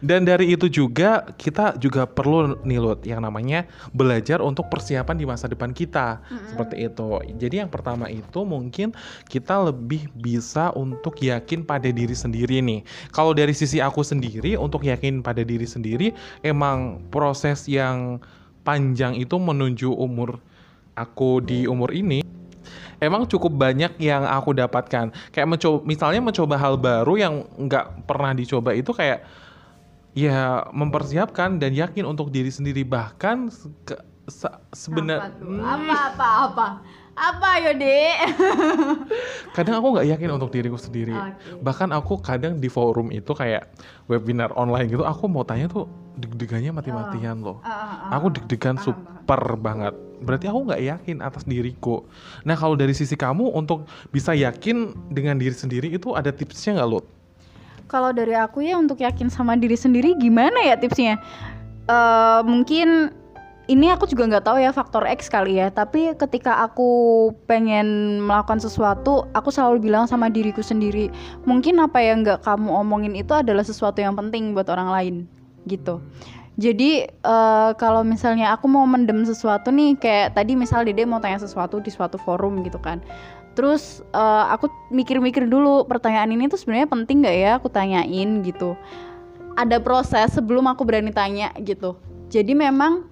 Dan 0.00 0.28
dari 0.28 0.52
itu 0.52 0.68
juga 0.68 1.24
kita 1.36 1.76
juga 1.80 2.04
perlu 2.04 2.60
nih 2.64 2.80
Lut 2.80 3.00
yang 3.04 3.24
namanya 3.24 3.64
belajar 3.92 4.40
untuk 4.44 4.68
persiapan 4.68 5.16
di 5.16 5.24
masa 5.24 5.48
depan 5.48 5.72
kita. 5.72 6.20
Seperti 6.52 6.88
itu. 6.88 7.08
Jadi 7.40 7.64
yang 7.64 7.70
pertama 7.72 8.08
itu 8.12 8.44
mungkin 8.44 8.92
kita 9.28 9.72
lebih 9.72 10.08
bisa 10.16 10.72
untuk 10.76 11.20
yakin 11.20 11.64
pada 11.64 11.88
diri 11.88 12.12
sendiri 12.12 12.60
nih. 12.60 12.80
Kalau 13.12 13.32
dari 13.32 13.56
sisi 13.56 13.80
aku 13.80 14.04
sendiri 14.04 14.56
untuk 14.56 14.84
yakin 14.84 15.24
pada 15.24 15.40
diri 15.44 15.64
sendiri 15.64 16.12
emang 16.44 17.00
proses 17.08 17.64
yang 17.68 18.20
panjang 18.64 19.16
itu 19.16 19.40
menuju 19.40 19.88
umur 19.96 20.36
aku 20.92 21.40
di 21.40 21.64
umur 21.64 21.96
ini 21.96 22.20
emang 23.00 23.24
cukup 23.24 23.56
banyak 23.56 23.96
yang 23.98 24.28
aku 24.28 24.52
dapatkan. 24.52 25.10
Kayak 25.32 25.48
mencoba, 25.48 25.78
misalnya 25.88 26.20
mencoba 26.20 26.54
hal 26.60 26.76
baru 26.76 27.14
yang 27.16 27.34
nggak 27.56 28.04
pernah 28.04 28.36
dicoba 28.36 28.76
itu 28.76 28.92
kayak 28.92 29.24
ya 30.12 30.66
mempersiapkan 30.70 31.56
dan 31.56 31.72
yakin 31.72 32.04
untuk 32.04 32.28
diri 32.28 32.50
sendiri. 32.50 32.82
Bahkan 32.82 33.50
ke- 33.84 34.02
se- 34.26 34.60
sebenar 34.70 35.30
Apa 35.30 35.36
tuh? 35.36 35.58
Apa 35.58 35.96
apa 36.08 36.28
apa? 36.46 36.66
Apa 37.10 37.48
yo 37.60 37.72
dek? 37.76 38.16
kadang 39.56 39.82
aku 39.82 39.88
nggak 39.92 40.08
yakin 40.08 40.30
untuk 40.30 40.50
diriku 40.50 40.78
sendiri. 40.78 41.12
Oke. 41.12 41.60
bahkan 41.60 41.90
aku 41.90 42.16
kadang 42.16 42.56
di 42.56 42.70
forum 42.70 43.10
itu 43.10 43.34
kayak 43.34 43.68
webinar 44.06 44.54
online 44.54 44.88
gitu 44.88 45.04
aku 45.04 45.28
mau 45.28 45.44
tanya 45.44 45.68
tuh 45.68 45.84
deg-degannya 46.16 46.72
mati-matian 46.72 47.44
loh. 47.44 47.60
Ah, 47.60 48.08
aku 48.16 48.32
deg-degan 48.32 48.80
super 48.80 49.42
banget. 49.58 49.92
Berarti 50.20 50.48
aku 50.48 50.68
nggak 50.68 50.80
yakin 50.80 51.16
atas 51.20 51.44
diriku. 51.44 52.04
Nah 52.44 52.56
kalau 52.56 52.72
dari 52.72 52.92
sisi 52.92 53.16
kamu 53.16 53.52
untuk 53.52 53.84
bisa 54.08 54.32
yakin 54.32 54.92
dengan 55.08 55.36
diri 55.36 55.52
sendiri 55.52 55.92
itu 55.92 56.12
ada 56.16 56.32
tipsnya 56.32 56.80
nggak 56.80 56.88
lo 56.88 57.00
Kalau 57.90 58.14
dari 58.14 58.38
aku 58.38 58.62
ya 58.62 58.78
untuk 58.78 59.02
yakin 59.02 59.26
sama 59.26 59.58
diri 59.58 59.74
sendiri 59.74 60.14
gimana 60.14 60.62
ya 60.62 60.78
tipsnya? 60.78 61.18
Eh 61.90 62.40
mungkin 62.46 63.10
ini 63.70 63.86
aku 63.86 64.06
juga 64.10 64.26
nggak 64.26 64.46
tahu 64.50 64.58
ya 64.58 64.70
faktor 64.74 65.06
X 65.10 65.26
kali 65.30 65.58
ya. 65.58 65.70
Tapi 65.74 66.14
ketika 66.18 66.62
aku 66.62 67.30
pengen 67.50 68.18
melakukan 68.22 68.58
sesuatu, 68.62 69.26
aku 69.34 69.50
selalu 69.50 69.90
bilang 69.90 70.10
sama 70.10 70.26
diriku 70.26 70.62
sendiri, 70.62 71.10
mungkin 71.46 71.78
apa 71.82 72.02
yang 72.02 72.26
nggak 72.26 72.46
kamu 72.46 72.70
omongin 72.70 73.14
itu 73.14 73.30
adalah 73.30 73.62
sesuatu 73.62 74.02
yang 74.02 74.18
penting 74.18 74.54
buat 74.54 74.66
orang 74.70 74.90
lain, 74.90 75.14
gitu. 75.70 76.02
Jadi 76.58 77.06
eh, 77.06 77.70
kalau 77.78 78.02
misalnya 78.02 78.52
aku 78.52 78.66
mau 78.66 78.82
mendem 78.84 79.22
sesuatu 79.22 79.70
nih, 79.70 79.94
kayak 79.96 80.34
tadi 80.34 80.58
misal 80.58 80.82
Dede 80.82 81.06
mau 81.06 81.22
tanya 81.22 81.38
sesuatu 81.38 81.78
di 81.78 81.94
suatu 81.94 82.18
forum 82.18 82.66
gitu 82.66 82.76
kan. 82.82 82.98
Terus 83.58 84.00
eh, 84.14 84.44
aku 84.54 84.70
mikir-mikir 84.94 85.50
dulu 85.50 85.84
pertanyaan 85.86 86.30
ini 86.30 86.46
tuh 86.46 86.58
sebenarnya 86.58 86.88
penting 86.88 87.26
nggak 87.26 87.36
ya 87.36 87.50
aku 87.58 87.68
tanyain 87.68 88.42
gitu. 88.46 88.78
Ada 89.58 89.82
proses 89.82 90.32
sebelum 90.32 90.70
aku 90.70 90.86
berani 90.86 91.10
tanya 91.10 91.50
gitu. 91.60 91.98
Jadi 92.30 92.54
memang 92.54 93.10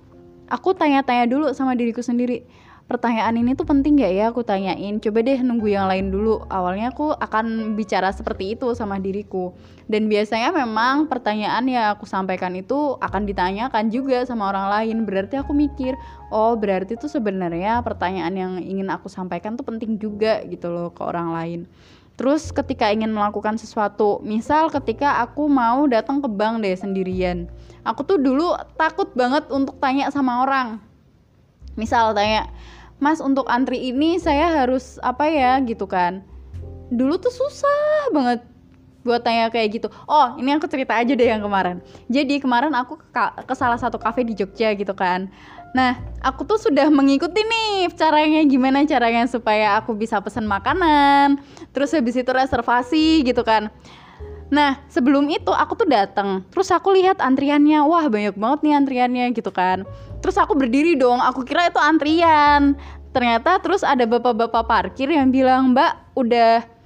aku 0.48 0.72
tanya-tanya 0.72 1.28
dulu 1.28 1.46
sama 1.52 1.74
diriku 1.74 2.00
sendiri. 2.00 2.46
Pertanyaan 2.88 3.36
ini 3.36 3.52
tuh 3.52 3.68
penting 3.68 4.00
nggak 4.00 4.12
ya 4.16 4.24
aku 4.32 4.40
tanyain. 4.40 4.96
Coba 4.96 5.20
deh 5.20 5.36
nunggu 5.44 5.68
yang 5.68 5.92
lain 5.92 6.08
dulu. 6.08 6.40
Awalnya 6.48 6.88
aku 6.88 7.12
akan 7.12 7.76
bicara 7.76 8.08
seperti 8.16 8.56
itu 8.56 8.72
sama 8.72 8.96
diriku. 8.96 9.52
Dan 9.84 10.08
biasanya 10.08 10.48
memang 10.56 11.04
pertanyaan 11.04 11.68
yang 11.68 11.92
aku 11.92 12.08
sampaikan 12.08 12.56
itu 12.56 12.96
akan 12.96 13.28
ditanyakan 13.28 13.92
juga 13.92 14.24
sama 14.24 14.48
orang 14.48 14.72
lain. 14.72 14.96
Berarti 15.04 15.36
aku 15.36 15.52
mikir, 15.52 16.00
oh 16.32 16.56
berarti 16.56 16.96
tuh 16.96 17.12
sebenarnya 17.12 17.84
pertanyaan 17.84 18.32
yang 18.32 18.52
ingin 18.56 18.88
aku 18.88 19.12
sampaikan 19.12 19.52
tuh 19.52 19.68
penting 19.68 20.00
juga 20.00 20.40
gitu 20.48 20.72
loh 20.72 20.88
ke 20.88 21.04
orang 21.04 21.36
lain. 21.36 21.60
Terus 22.16 22.56
ketika 22.56 22.88
ingin 22.88 23.12
melakukan 23.12 23.60
sesuatu, 23.60 24.24
misal 24.24 24.72
ketika 24.72 25.20
aku 25.20 25.44
mau 25.44 25.84
datang 25.84 26.24
ke 26.24 26.28
bank 26.32 26.64
deh 26.64 26.72
sendirian. 26.72 27.52
Aku 27.84 28.00
tuh 28.00 28.16
dulu 28.16 28.56
takut 28.80 29.12
banget 29.12 29.44
untuk 29.52 29.76
tanya 29.76 30.08
sama 30.08 30.40
orang. 30.40 30.80
Misal 31.78 32.10
tanya, 32.10 32.50
"Mas, 32.98 33.22
untuk 33.22 33.46
antri 33.46 33.90
ini 33.90 34.18
saya 34.18 34.62
harus 34.62 34.98
apa 35.00 35.26
ya?" 35.30 35.58
gitu 35.62 35.86
kan. 35.88 36.22
Dulu 36.92 37.16
tuh 37.20 37.32
susah 37.32 38.12
banget 38.12 38.40
buat 39.06 39.24
tanya 39.24 39.48
kayak 39.48 39.80
gitu. 39.80 39.88
Oh, 40.04 40.36
ini 40.36 40.52
aku 40.52 40.68
cerita 40.68 40.92
aja 40.92 41.08
deh 41.14 41.28
yang 41.28 41.40
kemarin. 41.40 41.80
Jadi 42.12 42.42
kemarin 42.42 42.76
aku 42.76 43.00
ke, 43.00 43.24
ke 43.48 43.54
salah 43.56 43.80
satu 43.80 43.96
kafe 43.96 44.26
di 44.26 44.36
Jogja 44.36 44.74
gitu 44.76 44.92
kan. 44.92 45.32
Nah, 45.72 46.00
aku 46.24 46.48
tuh 46.48 46.56
sudah 46.56 46.88
mengikuti 46.88 47.44
nih 47.44 47.92
caranya 47.92 48.40
gimana 48.48 48.88
caranya 48.88 49.28
supaya 49.28 49.76
aku 49.76 49.92
bisa 49.92 50.16
pesan 50.20 50.48
makanan, 50.48 51.40
terus 51.76 51.92
habis 51.92 52.16
itu 52.16 52.28
reservasi 52.28 53.20
gitu 53.24 53.44
kan. 53.44 53.68
Nah, 54.48 54.80
sebelum 54.88 55.28
itu 55.28 55.52
aku 55.52 55.76
tuh 55.76 55.84
datang, 55.84 56.40
terus 56.48 56.72
aku 56.72 56.96
lihat 56.96 57.20
antriannya, 57.20 57.84
wah 57.84 58.08
banyak 58.08 58.32
banget 58.32 58.58
nih 58.64 58.74
antriannya 58.80 59.24
gitu 59.36 59.52
kan. 59.52 59.84
Terus 60.18 60.36
aku 60.38 60.58
berdiri 60.58 60.98
dong, 60.98 61.22
aku 61.22 61.46
kira 61.46 61.70
itu 61.70 61.78
antrian. 61.78 62.74
Ternyata 63.14 63.62
terus 63.62 63.82
ada 63.86 64.04
bapak-bapak 64.04 64.64
parkir 64.68 65.08
yang 65.08 65.32
bilang, 65.32 65.72
"Mbak, 65.72 66.18
udah 66.18 66.78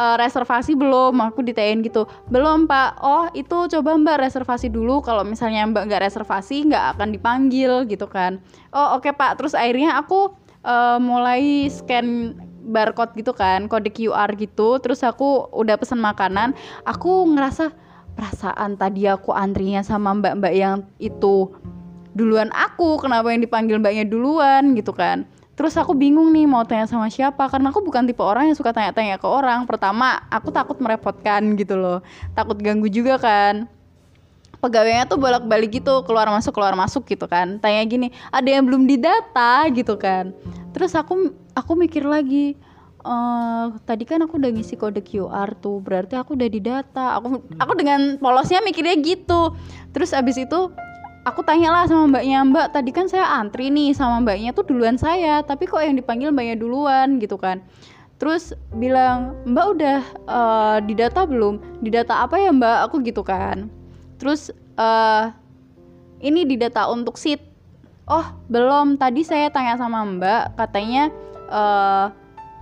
"Eh, 0.00 0.16
reservasi 0.16 0.72
belum? 0.80 1.20
Aku 1.28 1.44
ditanyain 1.44 1.84
gitu. 1.84 2.08
Belum 2.32 2.64
pak. 2.64 2.96
Oh 3.04 3.28
itu 3.36 3.68
coba 3.68 4.00
mbak 4.00 4.24
reservasi 4.24 4.72
dulu. 4.72 5.04
Kalau 5.04 5.28
misalnya 5.28 5.68
mbak 5.68 5.92
nggak 5.92 6.08
reservasi 6.08 6.72
nggak 6.72 6.96
akan 6.96 7.12
dipanggil 7.12 7.84
gitu 7.84 8.08
kan. 8.08 8.40
Oh 8.72 8.96
oke 8.96 9.12
pak. 9.12 9.36
Terus 9.36 9.52
akhirnya 9.52 10.00
aku 10.00 10.32
eh, 10.64 10.98
mulai 11.04 11.68
scan 11.68 12.32
barcode 12.64 13.12
gitu 13.20 13.36
kan 13.36 13.68
kode 13.68 13.92
QR 13.92 14.32
gitu. 14.40 14.80
Terus 14.80 15.04
aku 15.04 15.52
udah 15.52 15.76
pesen 15.76 16.00
makanan. 16.00 16.56
Aku 16.88 17.28
ngerasa 17.36 17.68
perasaan 18.16 18.80
tadi 18.80 19.04
aku 19.04 19.36
antrinya 19.36 19.84
sama 19.84 20.16
mbak-mbak 20.16 20.54
yang 20.56 20.88
itu 20.96 21.52
duluan 22.14 22.50
aku 22.50 22.98
kenapa 22.98 23.30
yang 23.30 23.42
dipanggil 23.42 23.78
mbaknya 23.78 24.04
duluan 24.06 24.74
gitu 24.74 24.90
kan. 24.90 25.26
Terus 25.60 25.76
aku 25.76 25.92
bingung 25.92 26.32
nih 26.32 26.48
mau 26.48 26.64
tanya 26.64 26.88
sama 26.88 27.12
siapa 27.12 27.44
karena 27.52 27.68
aku 27.68 27.84
bukan 27.84 28.08
tipe 28.08 28.24
orang 28.24 28.48
yang 28.48 28.56
suka 28.56 28.72
tanya-tanya 28.72 29.20
ke 29.20 29.28
orang. 29.28 29.68
Pertama 29.68 30.24
aku 30.32 30.48
takut 30.48 30.80
merepotkan 30.80 31.52
gitu 31.52 31.76
loh. 31.76 32.00
Takut 32.32 32.56
ganggu 32.56 32.88
juga 32.88 33.20
kan. 33.20 33.68
Pegawainya 34.56 35.04
tuh 35.04 35.20
bolak-balik 35.20 35.84
gitu 35.84 36.00
keluar 36.08 36.32
masuk 36.32 36.56
keluar 36.56 36.72
masuk 36.72 37.04
gitu 37.04 37.28
kan. 37.28 37.60
Tanya 37.60 37.84
gini 37.84 38.08
ada 38.32 38.48
yang 38.48 38.64
belum 38.64 38.88
didata? 38.88 39.68
gitu 39.68 40.00
kan. 40.00 40.32
Terus 40.72 40.96
aku 40.96 41.36
aku 41.52 41.72
mikir 41.76 42.08
lagi 42.08 42.56
eh 43.00 43.66
tadi 43.84 44.04
kan 44.08 44.20
aku 44.24 44.40
udah 44.40 44.52
ngisi 44.52 44.80
kode 44.80 45.04
QR 45.04 45.56
tuh 45.60 45.76
berarti 45.84 46.16
aku 46.16 46.40
udah 46.40 46.48
didata. 46.48 47.20
Aku 47.20 47.44
aku 47.60 47.72
dengan 47.76 48.16
polosnya 48.16 48.64
mikirnya 48.64 48.96
gitu. 48.96 49.52
Terus 49.92 50.16
abis 50.16 50.40
itu 50.40 50.72
aku 51.24 51.44
tanyalah 51.44 51.84
sama 51.84 52.08
mbaknya 52.08 52.40
mbak 52.48 52.72
tadi 52.72 52.90
kan 52.94 53.04
saya 53.04 53.28
antri 53.36 53.68
nih 53.68 53.92
sama 53.92 54.24
mbaknya 54.24 54.56
tuh 54.56 54.64
duluan 54.64 54.96
saya 54.96 55.44
tapi 55.44 55.68
kok 55.68 55.80
yang 55.84 55.96
dipanggil 55.96 56.32
mbaknya 56.32 56.56
duluan? 56.56 57.20
Gitu 57.20 57.36
kan. 57.36 57.60
Terus 58.20 58.52
bilang 58.76 59.36
mbak 59.48 59.66
udah 59.76 60.00
eh, 60.28 60.78
didata 60.84 61.24
belum? 61.28 61.80
Didata 61.84 62.24
apa 62.24 62.36
ya 62.40 62.52
mbak? 62.52 62.88
Aku 62.88 63.00
gitu 63.04 63.20
kan. 63.24 63.68
Terus 64.20 64.52
eh 64.80 65.24
ini 66.20 66.44
didata 66.44 66.88
untuk 66.88 67.16
seat. 67.20 67.40
Oh 68.08 68.24
belum. 68.48 68.96
Tadi 68.96 69.24
saya 69.24 69.52
tanya 69.52 69.76
sama 69.76 70.04
mbak 70.04 70.56
katanya 70.56 71.12
eh 71.48 72.06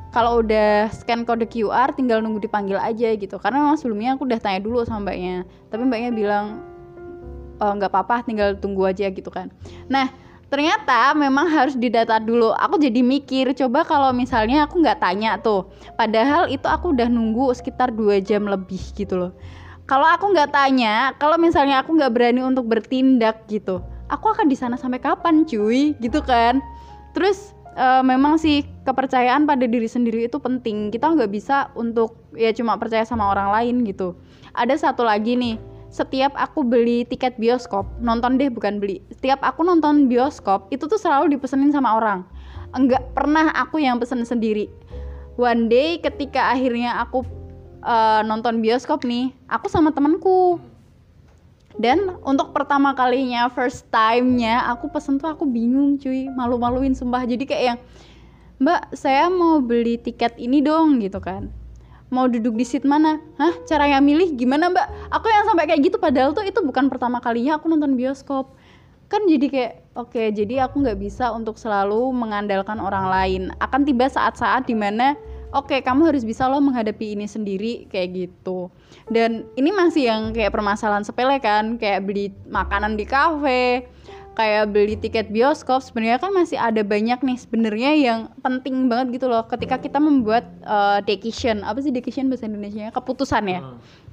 kalau 0.09 0.41
udah 0.41 0.89
scan 0.89 1.29
kode 1.29 1.45
QR 1.53 1.93
tinggal 1.93 2.25
nunggu 2.25 2.43
dipanggil 2.43 2.81
aja 2.81 3.15
gitu. 3.15 3.39
Karena 3.39 3.63
memang 3.63 3.79
sebelumnya 3.79 4.17
aku 4.19 4.27
udah 4.27 4.41
tanya 4.43 4.59
dulu 4.63 4.83
sama 4.83 5.11
mbaknya. 5.11 5.47
Tapi 5.71 5.83
mbaknya 5.85 6.11
bilang 6.11 6.68
"Oh, 7.59 7.73
nggak 7.75 7.91
apa-apa 7.91 8.25
tinggal 8.25 8.55
tunggu 8.57 8.89
aja 8.89 9.11
gitu 9.11 9.29
kan. 9.29 9.53
Nah 9.91 10.09
ternyata 10.49 11.13
memang 11.13 11.51
harus 11.53 11.77
didata 11.77 12.17
dulu. 12.17 12.57
Aku 12.57 12.81
jadi 12.81 13.05
mikir 13.05 13.53
coba 13.53 13.85
kalau 13.85 14.11
misalnya 14.17 14.65
aku 14.65 14.81
nggak 14.81 15.03
tanya 15.03 15.37
tuh 15.39 15.69
padahal 16.01 16.49
itu 16.49 16.65
aku 16.65 16.97
udah 16.97 17.11
nunggu 17.11 17.53
sekitar 17.53 17.93
dua 17.93 18.23
jam 18.23 18.49
lebih 18.49 18.81
gitu 18.97 19.15
loh. 19.19 19.33
Kalau 19.85 20.09
aku 20.09 20.33
nggak 20.33 20.51
tanya 20.53 21.13
kalau 21.21 21.37
misalnya 21.37 21.85
aku 21.85 21.97
nggak 21.97 22.13
berani 22.13 22.41
untuk 22.45 22.65
bertindak 22.65 23.45
gitu 23.51 23.85
aku 24.09 24.33
akan 24.33 24.49
di 24.49 24.57
sana 24.57 24.75
sampai 24.75 24.99
kapan 24.99 25.45
cuy? 25.45 25.95
Gitu 26.01 26.21
kan. 26.25 26.59
Terus 27.13 27.53
eh, 27.77 28.03
memang 28.03 28.41
sih 28.41 28.65
kepercayaan 28.83 29.45
pada 29.45 29.69
diri 29.69 29.87
sendiri 29.87 30.27
itu 30.27 30.41
penting. 30.41 30.89
Kita 30.91 31.13
nggak 31.13 31.31
bisa 31.31 31.71
untuk 31.77 32.33
ya 32.35 32.51
cuma 32.57 32.81
percaya 32.81 33.05
sama 33.05 33.29
orang 33.31 33.53
lain 33.53 33.85
gitu. 33.87 34.17
Ada 34.57 34.91
satu 34.91 35.07
lagi 35.07 35.37
nih 35.39 35.61
setiap 35.99 36.31
aku 36.39 36.63
beli 36.63 37.03
tiket 37.03 37.35
bioskop 37.43 37.91
nonton 37.99 38.39
deh 38.39 38.47
bukan 38.47 38.79
beli. 38.79 39.03
Setiap 39.11 39.43
aku 39.43 39.67
nonton 39.67 40.07
bioskop 40.07 40.71
itu 40.71 40.87
tuh 40.87 40.95
selalu 40.95 41.35
dipesenin 41.35 41.75
sama 41.75 41.99
orang. 41.99 42.23
Enggak 42.71 43.03
pernah 43.19 43.51
aku 43.59 43.83
yang 43.83 43.99
pesen 43.99 44.23
sendiri. 44.23 44.71
One 45.35 45.67
day 45.67 45.99
ketika 45.99 46.55
akhirnya 46.55 47.03
aku 47.03 47.27
eh, 47.83 48.23
nonton 48.23 48.63
bioskop 48.63 49.03
nih 49.03 49.35
aku 49.51 49.67
sama 49.67 49.91
temanku. 49.91 50.63
Dan 51.79 52.19
untuk 52.27 52.51
pertama 52.51 52.91
kalinya 52.95 53.47
first 53.51 53.87
time-nya 53.95 54.67
aku 54.67 54.91
pesen 54.91 55.19
tuh 55.19 55.31
aku 55.35 55.47
bingung 55.47 55.99
cuy. 55.99 56.31
Malu-maluin 56.31 56.95
sumpah. 56.95 57.27
Jadi 57.27 57.43
kayak 57.47 57.65
yang 57.75 57.79
mbak 58.59 58.91
saya 58.91 59.31
mau 59.31 59.63
beli 59.63 60.03
tiket 60.03 60.35
ini 60.35 60.59
dong 60.59 60.99
gitu 60.99 61.23
kan 61.23 61.47
mau 62.09 62.27
duduk 62.29 62.57
di 62.57 62.65
seat 62.65 62.85
mana? 62.85 63.21
Hah? 63.37 63.53
Caranya 63.69 64.01
milih? 64.01 64.37
Gimana 64.37 64.73
mbak? 64.73 64.87
Aku 65.13 65.29
yang 65.29 65.45
sampai 65.49 65.69
kayak 65.69 65.81
gitu 65.85 65.97
padahal 66.01 66.33
tuh 66.33 66.45
itu 66.45 66.61
bukan 66.65 66.89
pertama 66.89 67.21
kalinya 67.21 67.61
aku 67.61 67.69
nonton 67.69 67.97
bioskop. 67.97 68.57
Kan 69.09 69.25
jadi 69.25 69.47
kayak 69.49 69.75
oke 69.97 70.23
jadi 70.37 70.69
aku 70.69 70.85
nggak 70.85 71.01
bisa 71.01 71.33
untuk 71.33 71.57
selalu 71.57 72.13
mengandalkan 72.13 72.77
orang 72.81 73.09
lain. 73.09 73.43
Akan 73.61 73.85
tiba 73.89 74.09
saat-saat 74.09 74.69
di 74.69 74.77
mana 74.77 75.17
oke 75.57 75.81
kamu 75.81 76.13
harus 76.13 76.29
bisa 76.29 76.45
loh 76.45 76.61
menghadapi 76.61 77.17
ini 77.17 77.25
sendiri 77.25 77.89
kayak 77.89 78.09
gitu. 78.13 78.69
Dan 79.09 79.49
ini 79.57 79.73
masih 79.73 80.13
yang 80.13 80.23
kayak 80.37 80.53
permasalahan 80.53 81.05
sepele 81.05 81.41
kan 81.41 81.81
kayak 81.81 82.05
beli 82.05 82.33
makanan 82.49 83.01
di 83.01 83.09
kafe 83.09 83.89
kayak 84.39 84.71
beli 84.71 84.95
tiket 84.95 85.35
bioskop 85.35 85.83
sebenarnya 85.83 86.23
kan 86.23 86.31
masih 86.31 86.55
ada 86.55 86.87
banyak 86.87 87.19
nih 87.27 87.39
sebenarnya 87.43 87.91
yang 87.99 88.31
penting 88.39 88.87
banget 88.87 89.19
gitu 89.19 89.27
loh 89.27 89.43
ketika 89.51 89.83
kita 89.83 89.99
membuat 89.99 90.47
eh, 90.63 91.03
decision. 91.03 91.67
Apa 91.67 91.83
sih 91.83 91.91
decision 91.91 92.31
bahasa 92.31 92.47
Indonesia 92.47 92.95
keputusan 92.95 93.43
ya? 93.51 93.61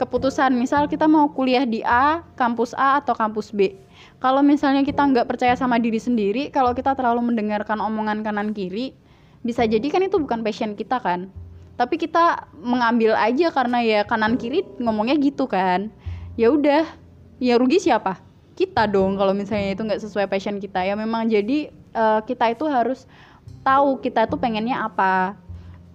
Keputusan. 0.02 0.58
Misal 0.58 0.90
kita 0.90 1.06
mau 1.06 1.30
kuliah 1.30 1.62
di 1.70 1.86
A 1.86 2.26
kampus 2.34 2.74
A 2.74 2.98
atau 2.98 3.14
kampus 3.14 3.54
B. 3.54 3.78
Kalau 4.18 4.42
misalnya 4.42 4.82
kita 4.82 5.06
nggak 5.06 5.30
percaya 5.30 5.54
sama 5.54 5.78
diri 5.78 6.02
sendiri 6.02 6.50
kalau 6.50 6.74
kita 6.74 6.98
terlalu 6.98 7.30
mendengarkan 7.30 7.78
omongan 7.78 8.26
kanan 8.26 8.50
kiri 8.50 8.98
bisa 9.46 9.62
jadi 9.70 9.86
kan 9.94 10.02
itu 10.02 10.18
bukan 10.18 10.42
passion 10.42 10.74
kita 10.74 10.98
kan? 11.06 11.30
Tapi 11.78 12.02
kita 12.02 12.50
mengambil 12.58 13.14
aja 13.14 13.54
karena 13.54 13.78
ya 13.86 14.02
kanan 14.10 14.42
kiri 14.42 14.66
ngomongnya 14.82 15.22
gitu 15.22 15.46
kan. 15.46 15.94
Ya 16.34 16.50
udah 16.50 16.82
ya 17.38 17.62
rugi 17.62 17.78
siapa 17.78 18.26
kita 18.56 18.88
dong 18.88 19.20
kalau 19.20 19.36
misalnya 19.36 19.76
itu 19.76 19.84
nggak 19.84 20.02
sesuai 20.02 20.32
passion 20.32 20.58
kita 20.58 20.82
ya. 20.82 20.96
Memang 20.96 21.28
jadi 21.28 21.70
eh, 21.72 22.20
kita 22.24 22.56
itu 22.56 22.65
harus 22.65 23.04
tahu 23.62 24.00
kita 24.00 24.26
itu 24.26 24.36
pengennya 24.39 24.88
apa. 24.88 25.36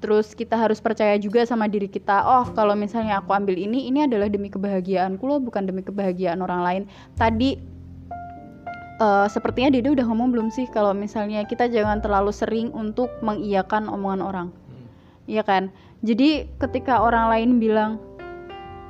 Terus 0.01 0.33
kita 0.33 0.57
harus 0.57 0.81
percaya 0.81 1.20
juga 1.20 1.44
sama 1.44 1.68
diri 1.68 1.85
kita 1.85 2.25
oh 2.25 2.49
kalau 2.57 2.73
misalnya 2.73 3.20
aku 3.20 3.37
ambil 3.37 3.53
ini 3.53 3.85
ini 3.92 4.09
adalah 4.09 4.33
demi 4.33 4.49
kebahagiaanku 4.49 5.20
loh 5.29 5.37
bukan 5.44 5.68
demi 5.68 5.85
kebahagiaan 5.85 6.40
orang 6.40 6.61
lain. 6.64 6.83
Tadi 7.16 7.57
eh, 9.01 9.27
sepertinya 9.29 9.73
Dede 9.73 9.92
udah 9.92 10.05
ngomong 10.09 10.33
belum 10.33 10.49
sih 10.53 10.68
kalau 10.68 10.92
misalnya 10.92 11.44
kita 11.49 11.68
jangan 11.68 12.01
terlalu 12.05 12.33
sering 12.33 12.68
untuk 12.77 13.09
mengiyakan 13.25 13.88
omongan 13.88 14.20
orang? 14.20 14.49
Iya 15.29 15.44
kan? 15.44 15.70
Jadi 16.01 16.49
ketika 16.57 17.05
orang 17.05 17.29
lain 17.29 17.51
bilang, 17.61 18.01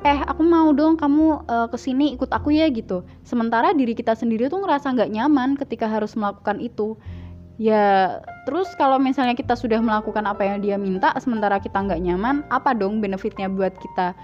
eh 0.00 0.20
aku 0.24 0.40
mau 0.40 0.72
dong 0.72 0.96
kamu 0.96 1.44
eh, 1.44 1.68
ke 1.68 1.78
sini 1.78 2.16
ikut 2.16 2.32
aku 2.32 2.56
ya 2.56 2.66
gitu. 2.72 3.04
Sementara 3.24 3.76
diri 3.76 3.92
kita 3.92 4.16
sendiri 4.16 4.48
tuh 4.48 4.64
ngerasa 4.64 4.96
nggak 4.96 5.12
nyaman 5.12 5.60
ketika 5.60 5.86
harus 5.88 6.16
melakukan 6.16 6.56
itu. 6.60 6.96
Ya 7.60 8.18
terus 8.48 8.72
kalau 8.80 8.96
misalnya 8.96 9.36
kita 9.36 9.52
sudah 9.52 9.84
melakukan 9.84 10.24
apa 10.24 10.48
yang 10.48 10.64
dia 10.64 10.80
minta, 10.80 11.12
sementara 11.20 11.60
kita 11.60 11.76
nggak 11.76 12.00
nyaman, 12.00 12.40
apa 12.48 12.72
dong 12.72 13.04
benefitnya 13.04 13.52
buat 13.52 13.76
kita? 13.76 14.16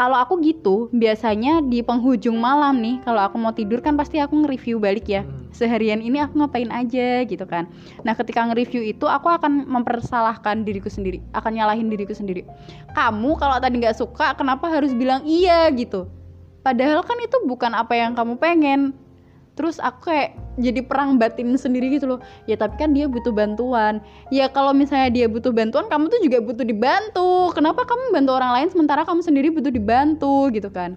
Kalau 0.00 0.16
aku 0.16 0.40
gitu, 0.40 0.88
biasanya 0.96 1.60
di 1.60 1.84
penghujung 1.84 2.40
malam 2.40 2.80
nih, 2.80 3.04
kalau 3.04 3.20
aku 3.20 3.36
mau 3.36 3.52
tidur 3.52 3.84
kan 3.84 4.00
pasti 4.00 4.16
aku 4.16 4.32
nge-review 4.32 4.80
balik 4.80 5.04
ya. 5.04 5.28
Seharian 5.52 6.00
ini 6.00 6.24
aku 6.24 6.40
ngapain 6.40 6.72
aja 6.72 7.20
gitu 7.28 7.44
kan. 7.44 7.68
Nah, 8.00 8.16
ketika 8.16 8.48
nge-review 8.48 8.80
itu 8.80 9.04
aku 9.04 9.28
akan 9.28 9.68
mempersalahkan 9.68 10.64
diriku 10.64 10.88
sendiri, 10.88 11.20
akan 11.36 11.52
nyalahin 11.52 11.92
diriku 11.92 12.16
sendiri. 12.16 12.48
Kamu 12.96 13.36
kalau 13.36 13.60
tadi 13.60 13.76
nggak 13.76 14.00
suka, 14.00 14.32
kenapa 14.40 14.72
harus 14.72 14.96
bilang 14.96 15.20
iya 15.28 15.68
gitu? 15.68 16.08
Padahal 16.64 17.04
kan 17.04 17.20
itu 17.20 17.36
bukan 17.44 17.76
apa 17.76 17.92
yang 17.92 18.16
kamu 18.16 18.40
pengen. 18.40 18.96
Terus 19.58 19.76
aku 19.82 20.08
kayak 20.08 20.38
jadi 20.56 20.80
perang 20.80 21.20
batin 21.20 21.52
sendiri 21.58 21.92
gitu 21.92 22.16
loh. 22.16 22.20
Ya 22.48 22.56
tapi 22.56 22.80
kan 22.80 22.96
dia 22.96 23.10
butuh 23.10 23.34
bantuan. 23.34 24.00
Ya 24.32 24.48
kalau 24.48 24.72
misalnya 24.72 25.10
dia 25.12 25.26
butuh 25.26 25.52
bantuan, 25.52 25.90
kamu 25.90 26.08
tuh 26.08 26.20
juga 26.22 26.38
butuh 26.40 26.64
dibantu. 26.64 27.52
Kenapa 27.52 27.84
kamu 27.84 28.14
bantu 28.14 28.30
orang 28.36 28.52
lain 28.56 28.68
sementara 28.72 29.02
kamu 29.04 29.20
sendiri 29.20 29.48
butuh 29.52 29.72
dibantu 29.72 30.48
gitu 30.54 30.70
kan? 30.72 30.96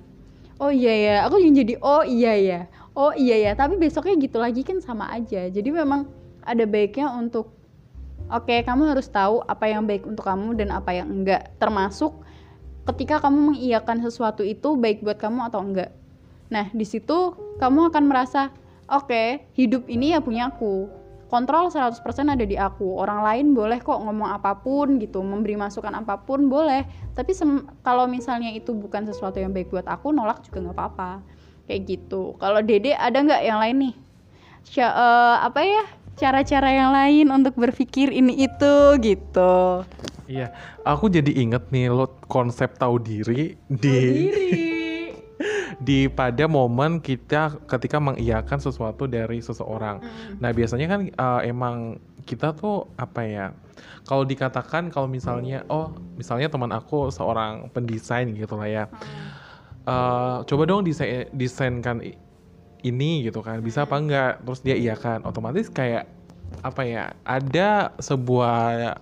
Oh 0.61 0.69
iya 0.71 0.93
ya, 0.93 1.15
aku 1.27 1.41
yang 1.41 1.57
jadi 1.57 1.75
oh 1.81 2.05
iya 2.05 2.33
ya. 2.37 2.59
Oh 2.93 3.11
iya 3.11 3.35
ya, 3.41 3.51
tapi 3.57 3.75
besoknya 3.75 4.15
gitu 4.21 4.37
lagi 4.37 4.61
kan 4.61 4.77
sama 4.79 5.09
aja. 5.09 5.49
Jadi 5.49 5.69
memang 5.73 6.05
ada 6.45 6.63
baiknya 6.63 7.09
untuk 7.09 7.51
Oke, 8.31 8.63
kamu 8.63 8.95
harus 8.95 9.11
tahu 9.11 9.43
apa 9.43 9.67
yang 9.67 9.83
baik 9.83 10.07
untuk 10.07 10.23
kamu 10.23 10.55
dan 10.55 10.71
apa 10.71 10.95
yang 10.95 11.11
enggak. 11.11 11.51
Termasuk 11.59 12.23
ketika 12.87 13.19
kamu 13.19 13.53
mengiyakan 13.53 13.99
sesuatu 13.99 14.47
itu 14.47 14.79
baik 14.79 15.03
buat 15.03 15.19
kamu 15.19 15.51
atau 15.51 15.59
enggak. 15.59 15.91
Nah, 16.53 16.69
di 16.69 16.85
situ 16.85 17.33
kamu 17.57 17.89
akan 17.89 18.03
merasa, 18.05 18.53
oke, 18.85 19.49
hidup 19.57 19.89
ini 19.89 20.13
ya 20.13 20.21
punya 20.21 20.53
aku. 20.53 21.01
Kontrol 21.33 21.73
100% 21.73 22.29
ada 22.29 22.45
di 22.45 22.53
aku. 22.53 22.93
Orang 22.93 23.25
lain 23.25 23.57
boleh 23.57 23.81
kok 23.81 23.97
ngomong 23.97 24.29
apa 24.29 24.61
pun 24.61 25.01
gitu, 25.01 25.25
memberi 25.25 25.57
masukan 25.57 25.89
apa 25.97 26.21
pun 26.21 26.45
boleh. 26.45 26.85
Tapi 27.17 27.33
kalau 27.81 28.05
misalnya 28.05 28.53
itu 28.53 28.69
bukan 28.77 29.09
sesuatu 29.09 29.41
yang 29.41 29.49
baik 29.49 29.73
buat 29.73 29.89
aku, 29.89 30.13
nolak 30.13 30.45
juga 30.45 30.69
nggak 30.69 30.77
apa-apa. 30.77 31.25
Kayak 31.65 31.81
gitu. 31.89 32.37
Kalau 32.37 32.61
Dede 32.61 32.93
ada 32.93 33.17
nggak 33.17 33.41
yang 33.41 33.57
lain 33.57 33.75
nih? 33.89 33.93
Sya- 34.61 34.93
eh, 34.93 35.35
apa 35.41 35.61
ya? 35.65 35.83
cara-cara 36.13 36.69
yang 36.69 36.93
lain 36.93 37.25
untuk 37.33 37.57
berpikir 37.57 38.13
ini 38.13 38.45
itu 38.45 38.75
gitu. 39.01 39.81
Iya, 40.29 40.53
aku 40.85 41.09
jadi 41.09 41.33
inget 41.33 41.73
nih 41.73 41.89
lo 41.89 42.21
konsep 42.29 42.77
tahu 42.77 43.01
diri 43.01 43.57
di 43.65 43.97
di 45.87 46.07
pada 46.09 46.45
momen 46.45 47.01
kita 47.01 47.57
ketika 47.65 47.97
mengiyakan 47.97 48.59
sesuatu 48.61 49.09
dari 49.09 49.41
seseorang. 49.41 50.01
Nah 50.37 50.51
biasanya 50.53 50.87
kan 50.89 51.01
uh, 51.17 51.41
emang 51.43 51.97
kita 52.23 52.53
tuh 52.55 52.89
apa 52.95 53.21
ya? 53.25 53.45
Kalau 54.05 54.23
dikatakan 54.23 54.93
kalau 54.93 55.09
misalnya 55.09 55.65
oh 55.67 55.91
misalnya 56.15 56.47
teman 56.47 56.71
aku 56.71 57.09
seorang 57.09 57.71
pendesain 57.73 58.29
gitu 58.33 58.55
lah 58.55 58.69
ya. 58.69 58.85
Uh, 59.83 60.39
coba 60.47 60.63
dong 60.63 60.87
desain 60.87 61.27
desainkan 61.35 61.99
ini 62.83 63.27
gitu 63.27 63.39
kan 63.43 63.59
bisa 63.59 63.83
apa 63.83 63.95
enggak 63.99 64.31
terus 64.43 64.63
dia 64.63 64.75
iya 64.79 64.95
kan 64.95 65.23
otomatis 65.27 65.67
kayak 65.67 66.07
apa 66.63 66.81
ya 66.87 67.03
ada 67.27 67.91
sebuah 67.99 68.95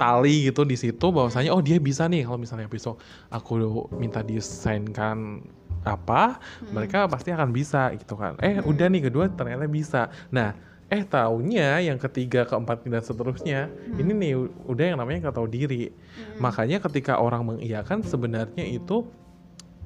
tali 0.00 0.48
gitu 0.48 0.64
di 0.64 0.80
situ 0.80 1.06
bahwasanya 1.12 1.52
oh 1.52 1.60
dia 1.60 1.76
bisa 1.76 2.08
nih 2.08 2.24
kalau 2.24 2.40
misalnya 2.40 2.64
besok 2.72 2.96
aku 3.28 3.84
minta 4.00 4.24
desainkan 4.24 5.44
apa 5.84 6.40
mereka 6.72 7.04
pasti 7.08 7.28
akan 7.32 7.52
bisa 7.52 7.92
gitu 8.00 8.16
kan. 8.16 8.40
Eh 8.40 8.64
udah 8.64 8.88
nih 8.88 9.12
kedua 9.12 9.28
ternyata 9.28 9.68
bisa. 9.68 10.08
Nah 10.32 10.56
eh 10.90 11.04
taunya 11.04 11.78
yang 11.84 12.00
ketiga 12.00 12.48
keempat 12.48 12.82
dan 12.88 13.04
seterusnya 13.04 13.70
ini 14.00 14.10
nih 14.10 14.32
udah 14.66 14.84
yang 14.90 14.98
namanya 14.98 15.28
nggak 15.28 15.36
tahu 15.36 15.48
diri. 15.48 15.92
Makanya 16.40 16.80
ketika 16.80 17.20
orang 17.20 17.44
mengiyakan 17.44 18.00
sebenarnya 18.00 18.64
itu 18.64 19.04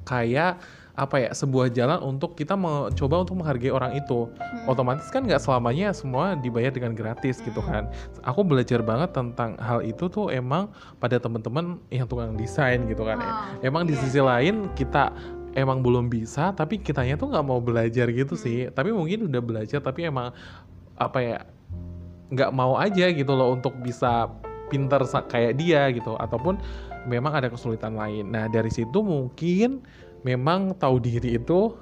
kayak 0.07 0.57
apa 0.95 1.27
ya 1.27 1.29
sebuah 1.35 1.75
jalan 1.75 1.99
untuk 1.99 2.39
kita 2.39 2.55
mencoba 2.55 3.27
untuk 3.27 3.35
menghargai 3.43 3.71
orang 3.71 3.99
itu. 3.99 4.31
Otomatis 4.63 5.11
kan 5.11 5.27
nggak 5.27 5.43
selamanya 5.43 5.91
semua 5.91 6.39
dibayar 6.39 6.71
dengan 6.71 6.95
gratis 6.95 7.43
gitu 7.43 7.59
kan. 7.59 7.91
Aku 8.23 8.47
belajar 8.47 8.79
banget 8.79 9.11
tentang 9.11 9.59
hal 9.59 9.83
itu 9.83 10.07
tuh 10.07 10.31
emang 10.31 10.71
pada 11.03 11.19
teman-teman 11.19 11.83
yang 11.91 12.07
tukang 12.07 12.39
desain 12.39 12.87
gitu 12.87 13.03
kan 13.03 13.19
ya. 13.19 13.27
Oh, 13.27 13.67
emang 13.67 13.83
di 13.83 13.93
iya. 13.93 14.01
sisi 14.07 14.19
lain 14.23 14.71
kita 14.71 15.11
emang 15.55 15.83
belum 15.83 16.07
bisa 16.11 16.51
tapi 16.55 16.79
kitanya 16.79 17.19
tuh 17.19 17.27
nggak 17.27 17.45
mau 17.45 17.59
belajar 17.59 18.07
gitu 18.15 18.39
sih. 18.39 18.71
Tapi 18.71 18.95
mungkin 18.95 19.27
udah 19.27 19.41
belajar 19.43 19.83
tapi 19.83 20.07
emang 20.07 20.31
apa 20.95 21.19
ya 21.19 21.39
nggak 22.31 22.51
mau 22.55 22.79
aja 22.79 23.11
gitu 23.11 23.35
loh 23.35 23.51
untuk 23.51 23.75
bisa 23.83 24.31
pinter 24.71 25.03
sa- 25.03 25.27
kayak 25.27 25.59
dia 25.59 25.91
gitu. 25.91 26.15
Ataupun 26.15 26.55
memang 27.05 27.37
ada 27.37 27.47
kesulitan 27.47 27.95
lain. 27.95 28.29
Nah 28.29 28.49
dari 28.49 28.69
situ 28.69 29.01
mungkin 29.01 29.85
memang 30.25 30.73
tahu 30.75 30.97
diri 30.97 31.37
itu 31.37 31.77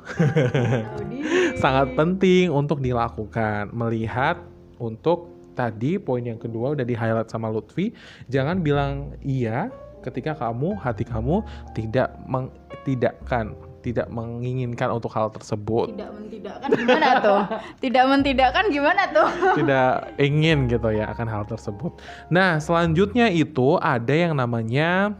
sangat 1.63 1.95
penting 1.95 2.51
untuk 2.51 2.83
dilakukan. 2.83 3.71
Melihat 3.71 4.43
untuk 4.77 5.31
tadi 5.55 5.95
poin 6.01 6.21
yang 6.25 6.37
kedua 6.37 6.75
udah 6.75 6.85
di 6.85 6.93
highlight 6.97 7.31
sama 7.31 7.47
Lutfi, 7.47 7.95
jangan 8.27 8.59
bilang 8.59 9.15
iya 9.23 9.71
ketika 10.03 10.35
kamu 10.35 10.75
hati 10.75 11.07
kamu 11.07 11.39
tidak 11.71 12.11
mengtidakkan, 12.27 13.55
tidak 13.83 14.07
menginginkan 14.07 14.87
untuk 14.95 15.11
hal 15.11 15.27
tersebut. 15.29 15.91
Tidak 15.91 16.11
mentidakkan 16.15 16.69
gimana 16.71 17.09
tuh? 17.19 17.41
Tidak 17.83 18.03
mentidakkan 18.07 18.65
gimana 18.71 19.03
tuh? 19.11 19.29
tidak 19.59 20.15
ingin 20.17 20.71
gitu 20.71 20.89
ya 20.95 21.11
akan 21.11 21.27
hal 21.27 21.43
tersebut. 21.43 21.99
Nah, 22.31 22.57
selanjutnya 22.63 23.27
itu 23.27 23.75
ada 23.83 24.15
yang 24.15 24.39
namanya 24.39 25.11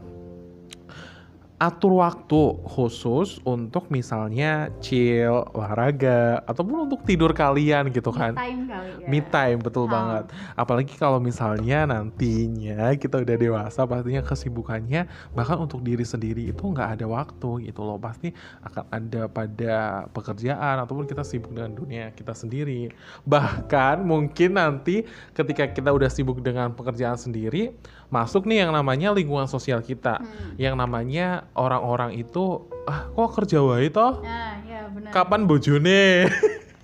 atur 1.54 2.02
waktu 2.02 2.58
khusus 2.66 3.38
untuk 3.46 3.86
misalnya 3.86 4.74
chill, 4.82 5.46
olahraga 5.54 6.42
ataupun 6.44 6.90
untuk 6.90 7.06
tidur 7.06 7.30
kalian 7.30 7.94
gitu 7.94 8.10
kan. 8.10 8.34
time 8.34 8.66
kali 8.66 8.90
ya. 9.00 9.06
Me 9.06 9.22
time 9.22 9.62
betul 9.62 9.86
Ah. 9.86 9.90
banget. 9.94 10.24
Apalagi 10.58 10.94
kalau 10.98 11.22
misalnya 11.22 11.86
nantinya 11.86 12.90
kita 12.98 13.22
udah 13.22 13.36
dewasa 13.38 13.86
pastinya 13.86 14.20
kesibukannya 14.20 15.06
bahkan 15.32 15.62
untuk 15.62 15.80
diri 15.80 16.02
sendiri 16.02 16.50
itu 16.50 16.62
nggak 16.62 16.98
ada 16.98 17.06
waktu 17.06 17.70
gitu 17.70 17.86
loh. 17.86 18.02
Pasti 18.02 18.34
akan 18.60 18.84
ada 18.90 19.22
pada 19.30 19.74
pekerjaan 20.10 20.82
ataupun 20.82 21.06
kita 21.06 21.22
sibuk 21.22 21.54
dengan 21.54 21.70
dunia 21.70 22.10
kita 22.10 22.34
sendiri. 22.34 22.90
Bahkan 23.22 24.02
mungkin 24.02 24.58
nanti 24.58 25.06
ketika 25.32 25.70
kita 25.70 25.94
udah 25.94 26.10
sibuk 26.10 26.42
dengan 26.42 26.74
pekerjaan 26.74 27.16
sendiri, 27.16 27.72
masuk 28.12 28.48
nih 28.48 28.66
yang 28.66 28.72
namanya 28.72 29.12
lingkungan 29.12 29.46
sosial 29.46 29.80
kita. 29.80 30.20
Hmm. 30.20 30.56
Yang 30.56 30.74
namanya 30.80 31.26
orang-orang 31.56 32.16
itu 32.18 32.66
ah 32.84 33.08
kok 33.08 33.30
kerja 33.40 33.64
wae 33.64 33.88
toh? 33.88 34.20
Nah, 34.20 34.60
ya 34.64 34.88
benar. 34.92 35.10
Kapan 35.12 35.48
bojone? 35.48 36.28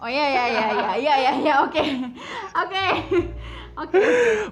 Oh 0.00 0.08
iya 0.08 0.26
iya 0.32 0.44
iya 0.48 0.66
iya 0.72 0.90
iya 0.96 1.14
iya 1.20 1.32
iya 1.44 1.54
oke. 1.60 1.84
Oke. 2.56 2.86
Oke. 3.76 3.98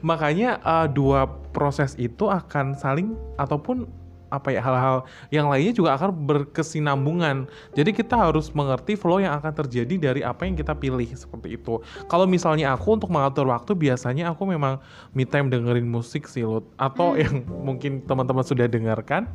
Makanya 0.05 0.61
uh, 0.61 0.87
dua 0.89 1.29
proses 1.57 1.97
itu 1.97 2.29
akan 2.29 2.77
saling 2.77 3.17
ataupun 3.41 3.89
apa 4.29 4.53
ya 4.53 4.61
hal-hal 4.61 5.05
yang 5.33 5.49
lainnya 5.49 5.73
juga 5.73 5.97
akan 5.97 6.13
berkesinambungan. 6.13 7.49
Jadi 7.73 7.91
kita 7.97 8.17
harus 8.17 8.53
mengerti 8.53 8.95
flow 8.95 9.21
yang 9.21 9.37
akan 9.41 9.53
terjadi 9.65 9.95
dari 9.97 10.21
apa 10.25 10.45
yang 10.45 10.57
kita 10.57 10.77
pilih 10.77 11.09
seperti 11.13 11.57
itu. 11.57 11.81
Kalau 12.09 12.29
misalnya 12.29 12.73
aku 12.77 12.97
untuk 12.97 13.11
mengatur 13.13 13.49
waktu 13.49 13.73
biasanya 13.77 14.33
aku 14.33 14.49
memang 14.49 14.81
me 15.13 15.25
time 15.25 15.49
dengerin 15.49 15.89
musik 15.89 16.29
sih 16.29 16.45
Lut. 16.45 16.65
atau 16.81 17.17
yang 17.19 17.45
mungkin 17.45 18.05
teman-teman 18.05 18.45
sudah 18.45 18.69
dengarkan. 18.69 19.29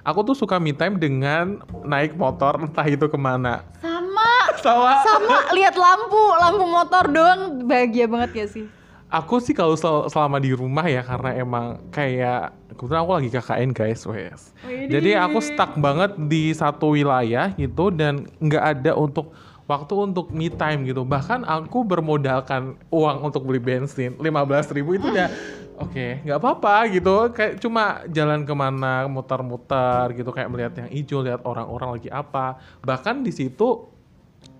Aku 0.00 0.24
tuh 0.24 0.32
suka 0.32 0.56
me 0.56 0.72
time 0.72 0.96
dengan 0.96 1.60
naik 1.84 2.16
motor 2.16 2.56
entah 2.56 2.88
itu 2.88 3.04
ke 3.04 3.18
mana. 3.20 3.60
Sama 3.84 4.30
Sama. 4.60 4.92
sama 5.04 5.36
lihat 5.56 5.76
lampu, 5.76 6.20
lampu 6.40 6.64
motor 6.68 7.04
doang 7.08 7.64
bahagia 7.68 8.08
banget 8.08 8.30
ya 8.32 8.46
sih. 8.48 8.79
Aku 9.10 9.42
sih 9.42 9.50
kalau 9.50 9.74
sel- 9.74 10.06
selama 10.06 10.38
di 10.38 10.54
rumah 10.54 10.86
ya 10.86 11.02
karena 11.02 11.34
emang 11.34 11.82
kayak 11.90 12.54
kebetulan 12.78 13.02
aku 13.02 13.12
lagi 13.18 13.28
KKN 13.34 13.70
guys, 13.74 14.06
wes. 14.06 14.54
Jadi 14.64 15.18
aku 15.18 15.42
stuck 15.42 15.74
banget 15.82 16.14
di 16.30 16.54
satu 16.54 16.94
wilayah 16.94 17.50
gitu 17.58 17.90
dan 17.90 18.30
nggak 18.38 18.64
ada 18.78 18.94
untuk 18.94 19.34
waktu 19.66 19.94
untuk 19.98 20.30
me 20.30 20.46
time 20.46 20.86
gitu. 20.86 21.02
Bahkan 21.02 21.42
aku 21.42 21.82
bermodalkan 21.82 22.78
uang 22.94 23.18
untuk 23.26 23.42
beli 23.46 23.58
bensin 23.58 24.14
15.000 24.18 24.78
ribu 24.78 24.94
itu 24.94 25.06
udah 25.10 25.26
oke 25.84 26.06
nggak 26.26 26.38
apa-apa 26.38 26.74
gitu. 26.94 27.34
Kayak 27.34 27.58
cuma 27.58 28.06
jalan 28.10 28.46
ke 28.46 28.54
mana 28.54 29.10
muter-muter 29.10 30.14
gitu 30.14 30.30
kayak 30.30 30.50
melihat 30.54 30.72
yang 30.86 30.88
hijau, 30.90 31.18
lihat 31.26 31.42
orang-orang 31.42 31.98
lagi 31.98 32.10
apa. 32.14 32.62
Bahkan 32.82 33.26
di 33.26 33.34
situ 33.34 33.90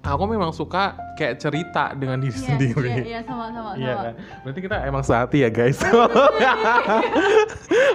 aku 0.00 0.24
memang 0.24 0.50
suka 0.50 0.96
kayak 1.20 1.36
cerita 1.36 1.92
dengan 1.92 2.24
diri 2.24 2.32
sendiri. 2.32 3.04
Iya, 3.04 3.04
iya 3.04 3.20
sama 3.20 3.52
sama 3.52 3.76
Iya 3.76 3.94
kan? 4.00 4.12
Berarti 4.42 4.60
kita 4.64 4.76
emang 4.88 5.04
sehati 5.04 5.44
ya 5.44 5.50
guys. 5.52 5.76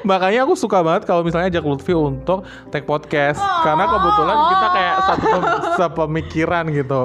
Makanya 0.09 0.45
aku 0.45 0.53
suka 0.53 0.85
banget 0.85 1.09
kalau 1.09 1.25
misalnya 1.25 1.49
ajak 1.49 1.65
Lutfi 1.65 1.97
untuk 1.97 2.45
take 2.69 2.85
podcast 2.85 3.41
karena 3.65 3.89
kebetulan 3.89 4.37
kita 4.53 4.67
kayak 4.69 4.95
satu 5.01 5.25
pem- 5.25 5.61
sepemikiran 5.81 6.63
gitu. 6.69 7.01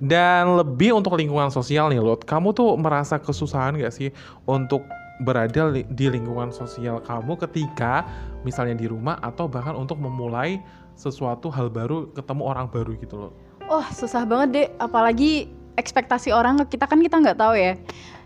Dan 0.00 0.56
lebih 0.56 0.96
untuk 0.96 1.20
lingkungan 1.20 1.52
sosial 1.52 1.92
nih 1.92 2.00
Lut. 2.00 2.24
Kamu 2.24 2.56
tuh 2.56 2.72
merasa 2.80 3.20
kesusahan 3.20 3.76
gak 3.76 3.92
sih 3.92 4.08
untuk 4.48 4.88
berada 5.20 5.68
li- 5.68 5.84
di 5.92 6.08
lingkungan 6.08 6.54
sosial 6.54 7.02
kamu 7.02 7.34
ketika 7.42 8.06
misalnya 8.46 8.78
di 8.78 8.86
rumah 8.86 9.18
atau 9.18 9.50
bahkan 9.50 9.74
untuk 9.74 9.98
memulai 9.98 10.62
sesuatu 10.94 11.50
hal 11.50 11.70
baru, 11.70 12.10
ketemu 12.14 12.42
orang 12.42 12.66
baru 12.70 12.94
gitu 12.98 13.28
loh. 13.28 13.32
Oh 13.68 13.84
susah 13.92 14.24
banget 14.24 14.48
deh, 14.50 14.66
apalagi 14.80 15.52
ekspektasi 15.76 16.32
orang 16.32 16.56
ke 16.64 16.76
kita 16.76 16.88
kan 16.88 17.04
kita 17.04 17.20
nggak 17.20 17.36
tahu 17.36 17.54
ya. 17.54 17.76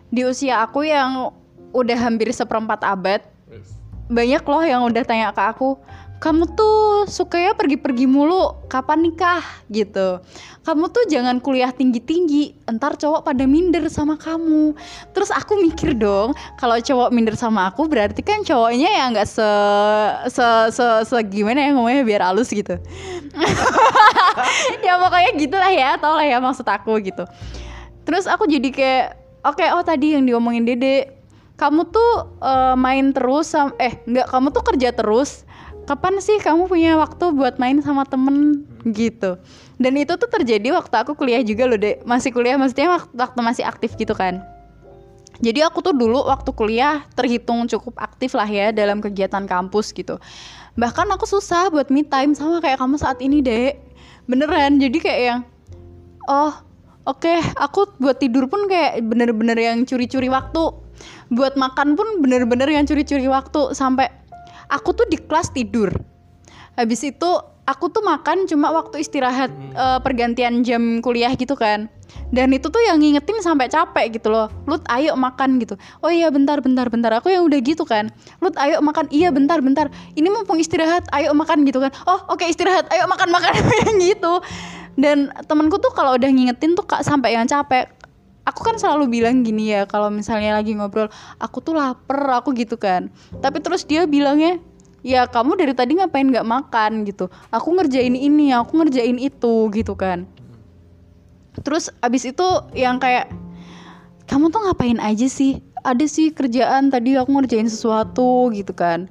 Di 0.08 0.22
usia 0.22 0.62
aku 0.62 0.86
yang 0.86 1.34
udah 1.74 1.98
hampir 1.98 2.30
seperempat 2.30 2.86
abad, 2.86 3.26
banyak 4.06 4.42
loh 4.46 4.62
yang 4.62 4.86
udah 4.86 5.02
tanya 5.02 5.34
ke 5.34 5.42
aku, 5.42 5.74
kamu 6.22 6.46
tuh 6.54 7.10
sukanya 7.10 7.58
pergi-pergi 7.58 8.06
mulu, 8.06 8.54
kapan 8.70 9.02
nikah 9.02 9.42
gitu. 9.66 10.22
Kamu 10.62 10.94
tuh 10.94 11.02
jangan 11.10 11.42
kuliah 11.42 11.74
tinggi-tinggi, 11.74 12.62
entar 12.70 12.94
cowok 12.94 13.26
pada 13.26 13.42
minder 13.42 13.90
sama 13.90 14.14
kamu. 14.14 14.78
Terus 15.10 15.34
aku 15.34 15.58
mikir 15.58 15.98
dong, 15.98 16.38
kalau 16.62 16.78
cowok 16.78 17.10
minder 17.10 17.34
sama 17.34 17.66
aku 17.66 17.90
berarti 17.90 18.22
kan 18.22 18.46
cowoknya 18.46 18.86
ya 18.86 19.04
nggak 19.10 19.26
se, 19.26 19.50
se 20.30 20.46
se 20.70 20.86
se 21.10 21.16
gimana 21.26 21.66
ya 21.66 21.74
ngomongnya 21.74 22.06
biar 22.06 22.22
halus 22.30 22.54
gitu. 22.54 22.78
ya 24.86 24.98
pokoknya 24.98 25.30
gitulah 25.38 25.72
ya, 25.72 25.90
tau 26.00 26.16
lah 26.16 26.26
ya 26.26 26.38
maksud 26.38 26.66
aku 26.66 26.98
gitu. 27.04 27.24
Terus 28.02 28.26
aku 28.26 28.48
jadi 28.50 28.68
kayak, 28.72 29.06
oke 29.46 29.64
oh 29.74 29.84
tadi 29.86 30.18
yang 30.18 30.26
diomongin 30.26 30.66
Dede, 30.66 31.12
kamu 31.60 31.88
tuh 31.90 32.12
eh, 32.42 32.74
main 32.74 33.14
terus, 33.14 33.54
eh 33.78 33.94
nggak 34.04 34.26
kamu 34.30 34.48
tuh 34.50 34.64
kerja 34.74 34.90
terus. 34.90 35.46
Kapan 35.82 36.22
sih 36.22 36.38
kamu 36.38 36.70
punya 36.70 36.94
waktu 36.94 37.34
buat 37.34 37.58
main 37.58 37.82
sama 37.82 38.06
temen 38.06 38.62
gitu? 38.86 39.34
Dan 39.82 39.98
itu 39.98 40.14
tuh 40.14 40.30
terjadi 40.30 40.78
waktu 40.78 40.94
aku 40.94 41.18
kuliah 41.18 41.42
juga 41.42 41.66
loh 41.66 41.74
dek, 41.74 42.06
masih 42.06 42.30
kuliah 42.30 42.54
maksudnya 42.54 43.02
waktu, 43.02 43.10
waktu 43.18 43.40
masih 43.42 43.64
aktif 43.66 43.98
gitu 43.98 44.14
kan. 44.14 44.38
Jadi 45.42 45.58
aku 45.66 45.82
tuh 45.82 45.90
dulu 45.90 46.22
waktu 46.22 46.54
kuliah 46.54 47.02
terhitung 47.18 47.66
cukup 47.66 47.98
aktif 47.98 48.38
lah 48.38 48.46
ya 48.46 48.70
dalam 48.70 49.02
kegiatan 49.02 49.42
kampus 49.42 49.90
gitu. 49.90 50.22
Bahkan 50.78 51.10
aku 51.18 51.26
susah 51.26 51.66
buat 51.66 51.90
me 51.90 52.06
time 52.06 52.30
sama 52.38 52.62
kayak 52.62 52.78
kamu 52.78 52.94
saat 52.94 53.18
ini 53.18 53.42
dek. 53.42 53.74
Beneran, 54.30 54.78
jadi 54.78 54.98
kayak 55.02 55.20
yang 55.22 55.40
oh 56.30 56.54
oke 57.02 57.34
aku 57.58 57.98
buat 57.98 58.22
tidur 58.22 58.46
pun 58.46 58.70
kayak 58.70 59.02
bener-bener 59.02 59.58
yang 59.58 59.82
curi-curi 59.82 60.30
waktu. 60.30 60.62
Buat 61.32 61.58
makan 61.58 61.98
pun 61.98 62.22
bener-bener 62.22 62.68
yang 62.70 62.86
curi-curi 62.86 63.26
waktu. 63.26 63.74
Sampai 63.74 64.08
aku 64.70 64.94
tuh 64.94 65.06
di 65.10 65.18
kelas 65.18 65.50
tidur. 65.50 65.90
Habis 66.78 67.04
itu 67.04 67.30
aku 67.62 67.86
tuh 67.90 68.02
makan 68.02 68.50
cuma 68.50 68.74
waktu 68.74 69.02
istirahat 69.02 69.50
eh, 69.54 69.98
pergantian 70.02 70.66
jam 70.66 70.98
kuliah 70.98 71.32
gitu 71.38 71.54
kan. 71.54 71.86
Dan 72.32 72.52
itu 72.52 72.68
tuh 72.68 72.80
yang 72.80 73.00
ngingetin 73.00 73.40
sampai 73.40 73.68
capek 73.68 74.20
gitu 74.20 74.32
loh. 74.32 74.48
Lut 74.64 74.84
ayo 74.88 75.16
makan 75.16 75.60
gitu. 75.60 75.76
Oh 76.00 76.08
iya 76.08 76.28
bentar 76.28 76.60
bentar 76.60 76.88
bentar. 76.88 77.12
Aku 77.20 77.28
yang 77.28 77.44
udah 77.44 77.60
gitu 77.60 77.84
kan. 77.84 78.08
Lut 78.40 78.56
ayo 78.60 78.80
makan. 78.84 79.08
Iya 79.12 79.32
bentar 79.32 79.60
bentar. 79.60 79.88
Ini 80.16 80.28
mumpung 80.28 80.60
istirahat 80.60 81.08
ayo 81.12 81.32
makan 81.36 81.64
gitu 81.68 81.80
kan. 81.80 81.92
Oh 82.08 82.20
oke 82.32 82.44
istirahat. 82.44 82.88
Ayo 82.92 83.08
makan 83.08 83.28
makan. 83.32 83.52
Yang 83.88 84.16
gitu. 84.16 84.32
Dan 84.96 85.32
temanku 85.48 85.80
tuh 85.80 85.92
kalau 85.96 86.16
udah 86.20 86.28
ngingetin 86.28 86.76
tuh 86.76 86.84
kak 86.84 87.00
sampai 87.00 87.32
yang 87.32 87.48
capek. 87.48 87.88
Aku 88.42 88.60
kan 88.66 88.74
selalu 88.76 89.22
bilang 89.22 89.46
gini 89.46 89.70
ya 89.70 89.86
kalau 89.86 90.10
misalnya 90.10 90.58
lagi 90.58 90.74
ngobrol 90.74 91.06
aku 91.38 91.62
tuh 91.62 91.78
lapar 91.78 92.42
aku 92.42 92.52
gitu 92.52 92.76
kan. 92.76 93.08
Tapi 93.40 93.62
terus 93.64 93.88
dia 93.88 94.04
bilangnya 94.04 94.60
ya 95.02 95.26
kamu 95.26 95.58
dari 95.58 95.74
tadi 95.74 95.98
ngapain 95.98 96.26
nggak 96.26 96.46
makan 96.46 97.02
gitu? 97.04 97.28
Aku 97.50 97.74
ngerjain 97.74 98.14
ini 98.14 98.54
aku 98.54 98.82
ngerjain 98.82 99.18
itu 99.18 99.68
gitu 99.74 99.92
kan. 99.98 100.24
Terus 101.60 101.92
abis 102.00 102.24
itu 102.24 102.46
yang 102.72 102.96
kayak 102.96 103.28
kamu 104.30 104.48
tuh 104.48 104.62
ngapain 104.64 104.96
aja 105.02 105.28
sih? 105.28 105.60
Ada 105.82 106.06
sih 106.06 106.30
kerjaan 106.30 106.88
tadi 106.88 107.18
aku 107.18 107.28
ngerjain 107.28 107.68
sesuatu 107.68 108.48
gitu 108.54 108.72
kan. 108.72 109.10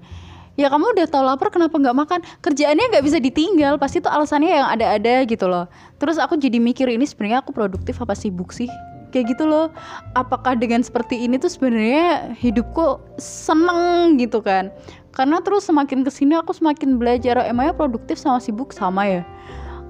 Ya 0.59 0.67
kamu 0.67 0.95
udah 0.95 1.07
tau 1.07 1.23
lapar 1.23 1.51
kenapa 1.51 1.75
nggak 1.75 1.95
makan? 1.95 2.19
Kerjaannya 2.43 2.95
nggak 2.95 3.05
bisa 3.05 3.17
ditinggal 3.19 3.75
pasti 3.79 4.03
tuh 4.03 4.11
alasannya 4.11 4.51
yang 4.51 4.67
ada-ada 4.67 5.23
gitu 5.27 5.47
loh. 5.47 5.67
Terus 5.99 6.19
aku 6.19 6.39
jadi 6.39 6.59
mikir 6.59 6.87
ini 6.91 7.03
sebenarnya 7.07 7.43
aku 7.43 7.51
produktif 7.55 7.99
apa 7.99 8.15
sibuk 8.15 8.51
sih? 8.55 8.67
Kayak 9.11 9.35
gitu 9.35 9.43
loh. 9.47 9.71
Apakah 10.15 10.55
dengan 10.55 10.79
seperti 10.79 11.19
ini 11.23 11.35
tuh 11.35 11.51
sebenarnya 11.51 12.35
hidupku 12.39 12.99
seneng 13.19 14.15
gitu 14.15 14.39
kan 14.39 14.71
karena 15.11 15.43
terus 15.43 15.67
semakin 15.67 16.07
ke 16.07 16.11
sini 16.11 16.39
aku 16.39 16.55
semakin 16.55 16.95
belajar 16.95 17.43
emangnya 17.43 17.75
produktif 17.75 18.15
sama 18.15 18.39
sibuk? 18.39 18.71
Sama 18.71 19.07
ya. 19.07 19.23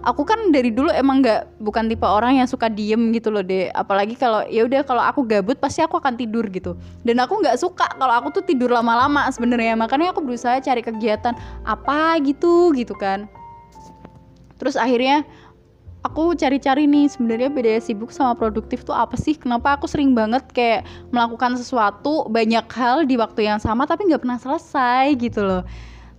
Aku 0.01 0.25
kan 0.25 0.49
dari 0.49 0.73
dulu 0.73 0.89
emang 0.89 1.21
nggak 1.21 1.61
bukan 1.61 1.85
tipe 1.85 2.01
orang 2.09 2.41
yang 2.41 2.49
suka 2.49 2.73
diem 2.73 3.13
gitu 3.13 3.29
loh 3.29 3.45
deh 3.45 3.69
apalagi 3.69 4.17
kalau 4.17 4.41
ya 4.49 4.65
udah 4.65 4.81
kalau 4.81 5.05
aku 5.05 5.21
gabut 5.29 5.61
pasti 5.61 5.85
aku 5.85 6.01
akan 6.01 6.17
tidur 6.17 6.41
gitu. 6.49 6.73
Dan 7.05 7.21
aku 7.21 7.37
nggak 7.37 7.61
suka 7.61 7.85
kalau 8.01 8.17
aku 8.17 8.41
tuh 8.41 8.43
tidur 8.49 8.73
lama-lama 8.73 9.29
sebenarnya. 9.29 9.77
Makanya 9.77 10.09
aku 10.09 10.25
berusaha 10.25 10.57
cari 10.57 10.81
kegiatan 10.81 11.37
apa 11.61 12.17
gitu 12.25 12.73
gitu 12.73 12.97
kan. 12.97 13.29
Terus 14.57 14.73
akhirnya 14.73 15.21
aku 16.01 16.33
cari-cari 16.33 16.89
nih 16.89 17.05
sebenarnya 17.09 17.49
bedanya 17.53 17.81
sibuk 17.81 18.09
sama 18.09 18.33
produktif 18.33 18.81
tuh 18.81 18.93
apa 18.93 19.13
sih? 19.17 19.37
Kenapa 19.37 19.77
aku 19.77 19.85
sering 19.85 20.17
banget 20.17 20.43
kayak 20.49 20.85
melakukan 21.13 21.57
sesuatu 21.57 22.25
banyak 22.29 22.65
hal 22.73 23.05
di 23.05 23.15
waktu 23.17 23.45
yang 23.45 23.61
sama 23.61 23.85
tapi 23.85 24.09
nggak 24.09 24.21
pernah 24.25 24.39
selesai 24.41 25.13
gitu 25.21 25.45
loh. 25.45 25.63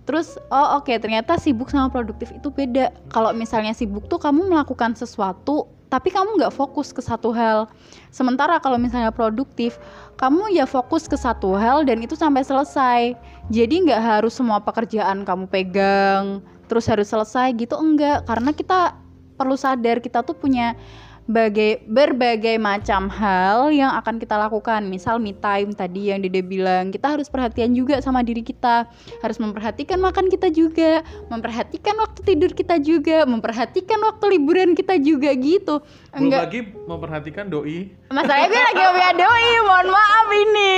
Terus 0.03 0.35
oh 0.51 0.79
oke 0.79 0.91
ternyata 0.99 1.39
sibuk 1.39 1.71
sama 1.71 1.91
produktif 1.91 2.31
itu 2.31 2.47
beda. 2.51 2.91
Kalau 3.11 3.31
misalnya 3.35 3.71
sibuk 3.75 4.07
tuh 4.07 4.19
kamu 4.19 4.47
melakukan 4.51 4.95
sesuatu 4.95 5.67
tapi 5.87 6.09
kamu 6.09 6.41
nggak 6.41 6.53
fokus 6.55 6.89
ke 6.89 7.03
satu 7.03 7.29
hal. 7.35 7.69
Sementara 8.09 8.57
kalau 8.57 8.81
misalnya 8.81 9.13
produktif 9.13 9.77
kamu 10.17 10.55
ya 10.55 10.65
fokus 10.65 11.05
ke 11.05 11.15
satu 11.19 11.53
hal 11.59 11.83
dan 11.85 11.99
itu 12.01 12.15
sampai 12.15 12.41
selesai. 12.41 13.15
Jadi 13.51 13.87
nggak 13.87 14.01
harus 14.01 14.33
semua 14.35 14.63
pekerjaan 14.63 15.27
kamu 15.27 15.45
pegang 15.51 16.39
terus 16.71 16.87
harus 16.89 17.11
selesai 17.11 17.53
gitu 17.55 17.77
enggak. 17.77 18.25
Karena 18.25 18.51
kita 18.55 19.02
perlu 19.35 19.57
sadar 19.57 19.99
kita 19.99 20.21
tuh 20.21 20.37
punya 20.37 20.77
bagai 21.23 21.87
berbagai 21.87 22.59
macam 22.59 23.07
hal 23.07 23.71
yang 23.71 23.95
akan 23.95 24.19
kita 24.19 24.35
lakukan. 24.35 24.83
Misal 24.91 25.23
me 25.23 25.31
time 25.31 25.71
tadi 25.71 26.11
yang 26.11 26.19
Dede 26.19 26.43
bilang 26.43 26.91
kita 26.91 27.15
harus 27.15 27.31
perhatian 27.31 27.71
juga 27.71 28.03
sama 28.03 28.19
diri 28.27 28.43
kita. 28.43 28.91
Harus 29.23 29.39
memperhatikan 29.39 30.03
makan 30.03 30.27
kita 30.27 30.51
juga 30.51 30.99
memperhatikan 31.31 31.95
waktu 31.95 32.19
tidur 32.27 32.51
kita 32.51 32.75
juga 32.83 33.23
memperhatikan 33.23 34.03
waktu 34.03 34.35
liburan 34.35 34.75
kita 34.75 34.99
juga 34.99 35.31
gitu. 35.31 35.79
Belum 36.11 36.27
enggak. 36.27 36.41
lagi 36.43 36.61
memperhatikan 36.91 37.45
doi. 37.47 37.87
Masalahnya 38.11 38.47
gue 38.51 38.63
lagi 38.67 38.81
ngomongin 38.83 39.15
doi, 39.15 39.47
mohon 39.63 39.87
maaf 39.89 40.27
ini, 40.35 40.75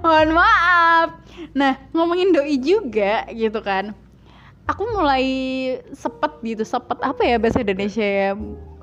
mohon 0.00 0.30
maaf. 0.30 1.08
Nah 1.50 1.72
ngomongin 1.90 2.30
doi 2.30 2.56
juga 2.62 3.26
gitu 3.34 3.58
kan, 3.58 3.90
aku 4.64 4.82
mulai 4.96 5.24
sepet 5.92 6.32
gitu, 6.40 6.64
sepet 6.64 6.96
apa 7.04 7.20
ya 7.20 7.36
bahasa 7.36 7.60
Indonesia 7.60 8.04
ya, 8.04 8.30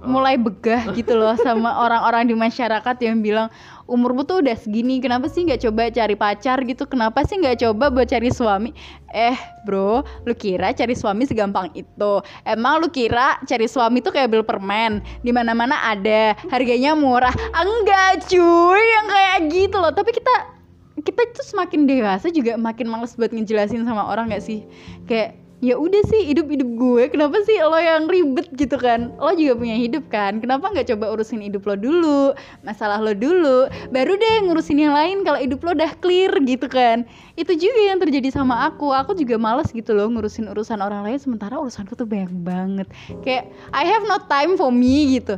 mulai 0.01 0.33
begah 0.33 0.93
gitu 0.97 1.13
loh 1.13 1.37
sama 1.41 1.73
orang-orang 1.85 2.25
di 2.25 2.33
masyarakat 2.33 2.95
yang 3.05 3.21
bilang 3.21 3.53
umurmu 3.85 4.25
tuh 4.25 4.41
udah 4.41 4.57
segini, 4.57 5.01
kenapa 5.01 5.29
sih 5.29 5.45
nggak 5.45 5.61
coba 5.67 5.89
cari 5.89 6.15
pacar 6.17 6.57
gitu, 6.65 6.85
kenapa 6.85 7.25
sih 7.25 7.37
nggak 7.41 7.65
coba 7.65 7.89
buat 7.89 8.07
cari 8.07 8.29
suami? 8.29 8.71
Eh 9.11 9.37
bro, 9.65 10.05
lu 10.23 10.33
kira 10.37 10.71
cari 10.71 10.93
suami 10.93 11.25
segampang 11.25 11.73
itu? 11.73 12.13
Emang 12.45 12.81
lu 12.81 12.87
kira 12.87 13.41
cari 13.43 13.65
suami 13.65 13.99
tuh 13.99 14.13
kayak 14.13 14.29
beli 14.31 14.45
permen, 14.45 15.01
di 15.25 15.33
mana-mana 15.33 15.81
ada, 15.81 16.37
harganya 16.49 16.93
murah? 16.93 17.33
Enggak 17.57 18.29
cuy, 18.29 18.81
yang 18.81 19.07
kayak 19.09 19.37
gitu 19.49 19.77
loh. 19.81 19.91
Tapi 19.91 20.13
kita 20.13 20.61
kita 21.01 21.21
tuh 21.33 21.45
semakin 21.45 21.89
dewasa 21.89 22.29
juga 22.29 22.53
makin 22.59 22.85
males 22.85 23.17
buat 23.17 23.33
ngejelasin 23.33 23.83
sama 23.89 24.05
orang 24.05 24.29
gak 24.29 24.43
sih? 24.43 24.61
Kayak 25.09 25.40
ya 25.61 25.77
udah 25.77 26.01
sih 26.09 26.25
hidup 26.25 26.49
hidup 26.49 26.65
gue 26.73 27.03
kenapa 27.13 27.37
sih 27.45 27.53
lo 27.61 27.77
yang 27.77 28.09
ribet 28.09 28.49
gitu 28.57 28.81
kan? 28.81 29.13
Lo 29.21 29.29
juga 29.37 29.53
punya 29.61 29.77
hidup 29.77 30.09
kan? 30.09 30.41
Kenapa 30.41 30.73
nggak 30.73 30.89
coba 30.89 31.13
urusin 31.13 31.45
hidup 31.45 31.69
lo 31.69 31.77
dulu 31.77 32.33
masalah 32.65 32.97
lo 32.97 33.13
dulu 33.13 33.69
baru 33.93 34.17
deh 34.17 34.49
ngurusin 34.49 34.81
yang 34.81 34.97
lain 34.97 35.21
kalau 35.21 35.37
hidup 35.37 35.61
lo 35.61 35.77
udah 35.77 35.93
clear 36.01 36.33
gitu 36.41 36.65
kan? 36.65 37.05
Itu 37.37 37.53
juga 37.53 37.81
yang 37.93 38.01
terjadi 38.01 38.33
sama 38.33 38.65
aku. 38.73 38.89
Aku 38.89 39.13
juga 39.13 39.37
males 39.37 39.69
gitu 39.69 39.93
loh 39.93 40.09
ngurusin 40.09 40.49
urusan 40.49 40.81
orang 40.81 41.05
lain 41.05 41.21
sementara 41.21 41.61
urusanku 41.61 41.93
tuh 41.93 42.09
banyak 42.09 42.33
banget. 42.41 42.87
Kayak 43.21 43.53
I 43.69 43.85
have 43.85 44.01
no 44.09 44.17
time 44.25 44.57
for 44.57 44.73
me 44.73 45.21
gitu. 45.21 45.37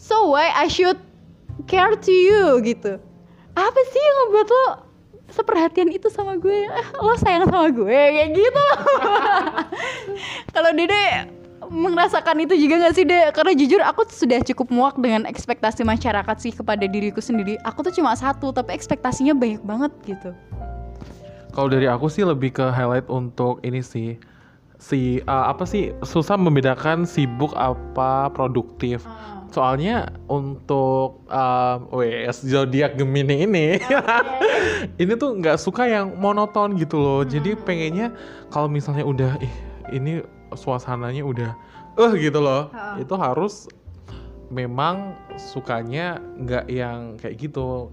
So 0.00 0.32
why 0.32 0.48
I 0.48 0.72
should 0.72 0.96
care 1.68 1.92
to 1.92 2.12
you 2.12 2.56
gitu? 2.64 2.96
Apa 3.52 3.80
sih 3.92 4.00
yang 4.00 4.16
ngebuat 4.16 4.48
lo 4.48 4.91
seperhatian 5.32 5.88
itu 5.90 6.06
sama 6.12 6.36
gue 6.36 6.68
eh, 6.68 6.86
lo 7.00 7.16
sayang 7.16 7.48
sama 7.48 7.68
gue? 7.72 7.88
Kayak 7.88 8.30
gitu 8.36 8.60
loh. 8.60 8.80
Kalau 10.54 10.70
Dede 10.76 11.32
merasakan 11.72 12.44
itu 12.44 12.54
juga 12.58 12.88
gak 12.88 12.94
sih 12.94 13.04
Dede 13.08 13.32
karena 13.32 13.52
jujur 13.56 13.80
aku 13.80 14.04
sudah 14.12 14.44
cukup 14.44 14.68
muak 14.68 14.96
dengan 15.00 15.24
ekspektasi 15.24 15.82
masyarakat 15.88 16.36
sih 16.36 16.52
kepada 16.52 16.84
diriku 16.84 17.24
sendiri. 17.24 17.56
Aku 17.64 17.80
tuh 17.80 17.92
cuma 17.96 18.12
satu 18.12 18.52
tapi 18.52 18.76
ekspektasinya 18.76 19.32
banyak 19.32 19.62
banget 19.64 19.92
gitu. 20.04 20.30
Kalau 21.52 21.68
dari 21.68 21.84
aku 21.84 22.08
sih 22.08 22.24
lebih 22.24 22.56
ke 22.56 22.64
highlight 22.72 23.08
untuk 23.12 23.60
ini 23.64 23.84
sih. 23.84 24.16
Si 24.82 25.22
uh, 25.28 25.46
apa 25.46 25.62
sih 25.62 25.94
susah 26.02 26.34
membedakan 26.34 27.06
sibuk 27.06 27.54
apa 27.54 28.32
produktif. 28.32 29.04
Soalnya 29.52 30.08
untuk 30.32 31.28
uh, 31.28 31.76
wes 31.92 32.40
zodiak 32.40 32.96
Gemini 32.96 33.44
ini 33.44 33.66
ini 35.02 35.12
tuh 35.20 35.36
nggak 35.36 35.60
suka 35.60 35.84
yang 35.84 36.16
monoton 36.16 36.80
gitu 36.80 36.96
loh. 36.96 37.20
Jadi 37.20 37.52
pengennya 37.60 38.16
kalau 38.48 38.72
misalnya 38.72 39.04
udah 39.04 39.32
ih 39.44 39.54
ini 39.92 40.24
suasananya 40.56 41.20
udah 41.20 41.52
eh 42.00 42.12
gitu 42.16 42.40
loh. 42.40 42.72
Ha. 42.72 42.96
Itu 42.96 43.12
harus 43.20 43.68
memang 44.48 45.20
sukanya 45.36 46.16
nggak 46.40 46.64
yang 46.72 47.20
kayak 47.20 47.36
gitu. 47.36 47.92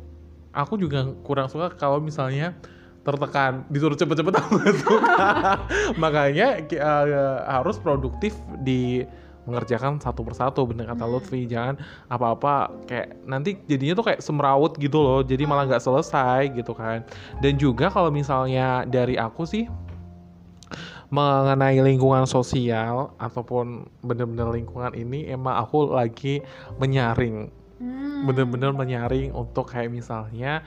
Aku 0.56 0.80
juga 0.80 1.12
kurang 1.28 1.52
suka 1.52 1.76
kalau 1.76 2.00
misalnya 2.00 2.56
tertekan 3.04 3.64
disuruh 3.68 3.96
cepet-cepet 3.96 4.34
aku 4.40 4.56
suka. 4.80 5.60
Makanya 6.00 6.64
uh, 6.80 7.44
harus 7.60 7.76
produktif 7.80 8.36
di 8.64 9.04
mengerjakan 9.50 9.98
satu 9.98 10.22
persatu 10.22 10.70
bener 10.70 10.86
kata 10.86 11.10
Lutfi. 11.10 11.50
Jangan 11.50 11.82
apa-apa 12.08 12.70
kayak 12.86 13.26
nanti 13.26 13.58
jadinya 13.66 13.98
tuh 13.98 14.06
kayak 14.14 14.22
semrawut 14.22 14.78
gitu 14.78 15.02
loh 15.02 15.26
jadi 15.26 15.50
malah 15.50 15.66
nggak 15.66 15.82
selesai 15.82 16.54
gitu 16.54 16.78
kan. 16.78 17.02
Dan 17.42 17.58
juga 17.58 17.90
kalau 17.90 18.14
misalnya 18.14 18.86
dari 18.86 19.18
aku 19.18 19.50
sih 19.50 19.66
mengenai 21.10 21.82
lingkungan 21.82 22.30
sosial 22.30 23.18
ataupun 23.18 23.90
bener-bener 24.06 24.62
lingkungan 24.62 24.94
ini 24.94 25.26
emang 25.34 25.58
aku 25.58 25.90
lagi 25.90 26.46
menyaring. 26.78 27.50
Bener-bener 28.30 28.70
menyaring 28.76 29.34
untuk 29.34 29.74
kayak 29.74 29.90
misalnya 29.90 30.62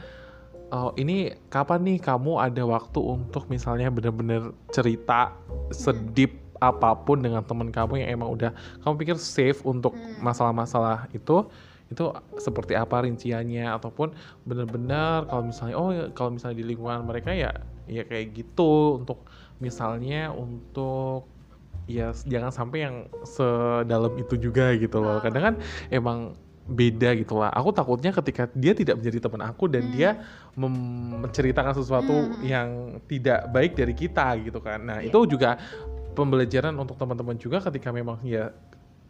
oh 0.73 0.91
ini 0.97 1.31
kapan 1.53 1.85
nih 1.85 2.01
kamu 2.01 2.41
ada 2.41 2.65
waktu 2.65 2.97
untuk 2.97 3.45
misalnya 3.53 3.93
bener-bener 3.93 4.57
cerita 4.73 5.37
sedip 5.71 6.42
apa 6.63 6.95
pun 6.95 7.19
dengan 7.19 7.43
teman 7.43 7.75
kamu 7.75 8.07
yang 8.07 8.23
emang 8.23 8.31
udah 8.31 8.51
kamu 8.87 8.95
pikir 9.03 9.17
safe 9.19 9.59
untuk 9.67 9.91
masalah-masalah 10.23 11.11
itu 11.11 11.51
itu 11.91 12.09
seperti 12.41 12.73
apa 12.73 13.05
rinciannya 13.05 13.69
ataupun 13.75 14.15
bener-bener 14.47 15.27
kalau 15.27 15.43
misalnya 15.45 15.75
oh 15.77 15.91
kalau 16.15 16.31
misalnya 16.33 16.63
di 16.63 16.65
lingkungan 16.65 17.03
mereka 17.05 17.35
ya 17.35 17.51
ya 17.91 18.07
kayak 18.07 18.33
gitu 18.33 19.03
untuk 19.03 19.27
misalnya 19.61 20.31
untuk 20.33 21.29
ya 21.91 22.15
jangan 22.25 22.55
sampai 22.55 22.79
yang 22.87 22.97
sedalam 23.27 24.15
itu 24.17 24.39
juga 24.39 24.73
gitu 24.79 25.03
loh 25.03 25.19
kadang 25.19 25.53
kan 25.53 25.55
emang 25.91 26.33
beda 26.63 27.19
gitu 27.19 27.43
lah. 27.43 27.51
Aku 27.59 27.75
takutnya 27.75 28.15
ketika 28.15 28.47
dia 28.55 28.71
tidak 28.71 29.03
menjadi 29.03 29.19
teman 29.27 29.43
aku 29.51 29.67
dan 29.67 29.91
Hmm. 29.91 29.93
dia 29.99 30.11
menceritakan 30.55 31.75
sesuatu 31.75 32.15
Hmm. 32.15 32.39
yang 32.47 32.69
tidak 33.11 33.51
baik 33.51 33.75
dari 33.75 33.95
kita 33.99 34.39
gitu 34.47 34.63
kan. 34.63 34.79
Nah, 34.79 34.99
Iya. 35.03 35.11
itu 35.11 35.19
juga 35.27 35.59
pembelajaran 36.13 36.75
untuk 36.77 36.97
teman-teman 37.01 37.37
juga 37.41 37.61
ketika 37.65 37.91
memang 37.91 38.21
ya 38.25 38.53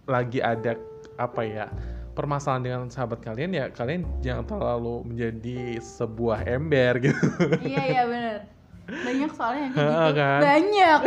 lagi 0.06 0.42
ada 0.42 0.78
apa 1.18 1.42
ya 1.46 1.66
permasalahan 2.12 2.62
dengan 2.62 2.80
sahabat 2.90 3.22
kalian 3.24 3.50
ya 3.54 3.64
kalian 3.70 4.04
jangan 4.20 4.44
terlalu 4.44 5.06
menjadi 5.06 5.80
sebuah 5.80 6.44
ember 6.44 6.92
gitu. 7.00 7.26
iya 7.64 7.82
iya 7.88 8.02
bener 8.04 8.36
banyak 8.82 9.30
soalnya 9.38 9.62
yang 9.62 9.74
gitu 9.78 10.10
kan? 10.18 10.40
banyak 10.42 11.00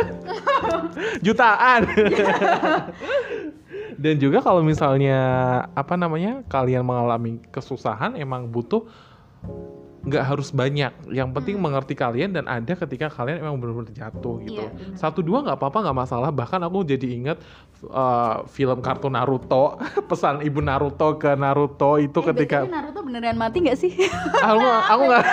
jutaan. 1.20 1.80
Dan 3.96 4.14
juga 4.20 4.40
kalau 4.40 4.64
misalnya 4.64 5.18
apa 5.72 5.94
namanya 5.96 6.40
kalian 6.48 6.84
mengalami 6.84 7.40
kesusahan 7.52 8.16
emang 8.16 8.48
butuh 8.48 8.88
nggak 10.06 10.22
harus 10.22 10.54
banyak. 10.54 10.94
Yang 11.10 11.28
penting 11.34 11.58
Hmm. 11.58 11.64
mengerti 11.66 11.98
kalian 11.98 12.30
dan 12.30 12.46
ada 12.46 12.72
ketika 12.78 13.10
kalian 13.10 13.42
emang 13.42 13.58
benar-benar 13.58 13.90
jatuh 13.90 14.38
gitu. 14.46 14.62
Iya, 14.62 14.70
benar. 14.70 14.96
Satu 14.96 15.18
dua 15.20 15.42
nggak 15.42 15.58
apa-apa 15.58 15.78
nggak 15.90 15.98
masalah. 15.98 16.30
Bahkan 16.30 16.62
aku 16.62 16.86
jadi 16.86 17.06
inget 17.10 17.38
uh, 17.90 18.46
film 18.46 18.78
kartun 18.78 19.18
Naruto, 19.18 19.82
pesan 20.10 20.46
ibu 20.46 20.62
Naruto 20.62 21.18
ke 21.18 21.34
Naruto 21.34 21.98
itu 21.98 22.22
Eh, 22.22 22.26
ketika 22.32 22.62
Naruto 22.64 23.02
beneran 23.02 23.34
mati 23.34 23.66
gak 23.66 23.78
sih 23.78 23.92
aku 24.40 24.62
aku 24.94 25.02
nggak 25.10 25.24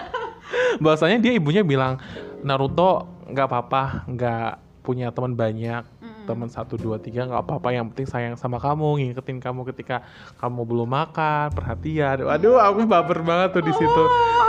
bahasanya 0.84 1.18
dia 1.18 1.32
ibunya 1.34 1.62
bilang 1.66 1.98
Naruto 2.42 3.06
nggak 3.30 3.46
apa-apa 3.46 3.82
nggak 4.08 4.50
punya 4.80 5.12
teman 5.12 5.36
banyak. 5.36 5.84
Teman 6.30 6.46
satu 6.46 6.78
dua 6.78 7.02
tiga 7.02 7.26
nggak 7.26 7.42
apa-apa. 7.42 7.74
Yang 7.74 7.86
penting 7.90 8.06
sayang 8.06 8.34
sama 8.38 8.62
kamu 8.62 9.02
ngingetin 9.02 9.42
kamu 9.42 9.66
ketika 9.74 10.06
kamu 10.38 10.62
belum 10.62 10.86
makan 10.86 11.50
perhatian. 11.50 12.22
Waduh 12.22 12.62
aku 12.62 12.86
baper 12.86 13.26
banget 13.26 13.58
tuh 13.58 13.64
di 13.66 13.72
situ. 13.74 14.02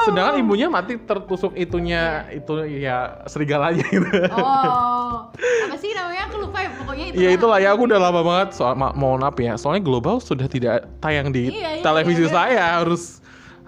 Sedangkan 0.06 0.38
ibunya 0.38 0.70
mati 0.70 0.98
tertusuk 1.02 1.58
itunya 1.58 2.30
itu 2.30 2.54
ya 2.70 3.26
serigalanya 3.26 3.86
gitu. 3.90 4.10
Oh. 4.38 5.30
Apa 5.66 5.76
sih 5.82 5.94
namanya? 5.98 6.30
Aku 6.30 6.36
lupa 6.38 6.62
ya 6.62 6.70
pokoknya 6.78 7.06
itu 7.10 7.16
Ya 7.18 7.30
itulah 7.34 7.58
ya 7.58 7.74
aku 7.74 7.90
udah 7.90 8.00
lama 8.00 8.22
banget 8.22 8.54
soal 8.54 8.78
ma 8.78 8.94
mohon 8.94 9.22
maaf 9.26 9.38
ya. 9.42 9.58
Soalnya 9.58 9.82
global 9.82 10.22
sudah 10.22 10.46
tidak 10.46 10.86
tayang 11.02 11.34
di 11.34 11.50
Iya, 11.50 11.80
iya, 11.80 11.84
televisi 11.84 12.26
iya, 12.28 12.34
saya 12.34 12.64
harus 12.82 13.21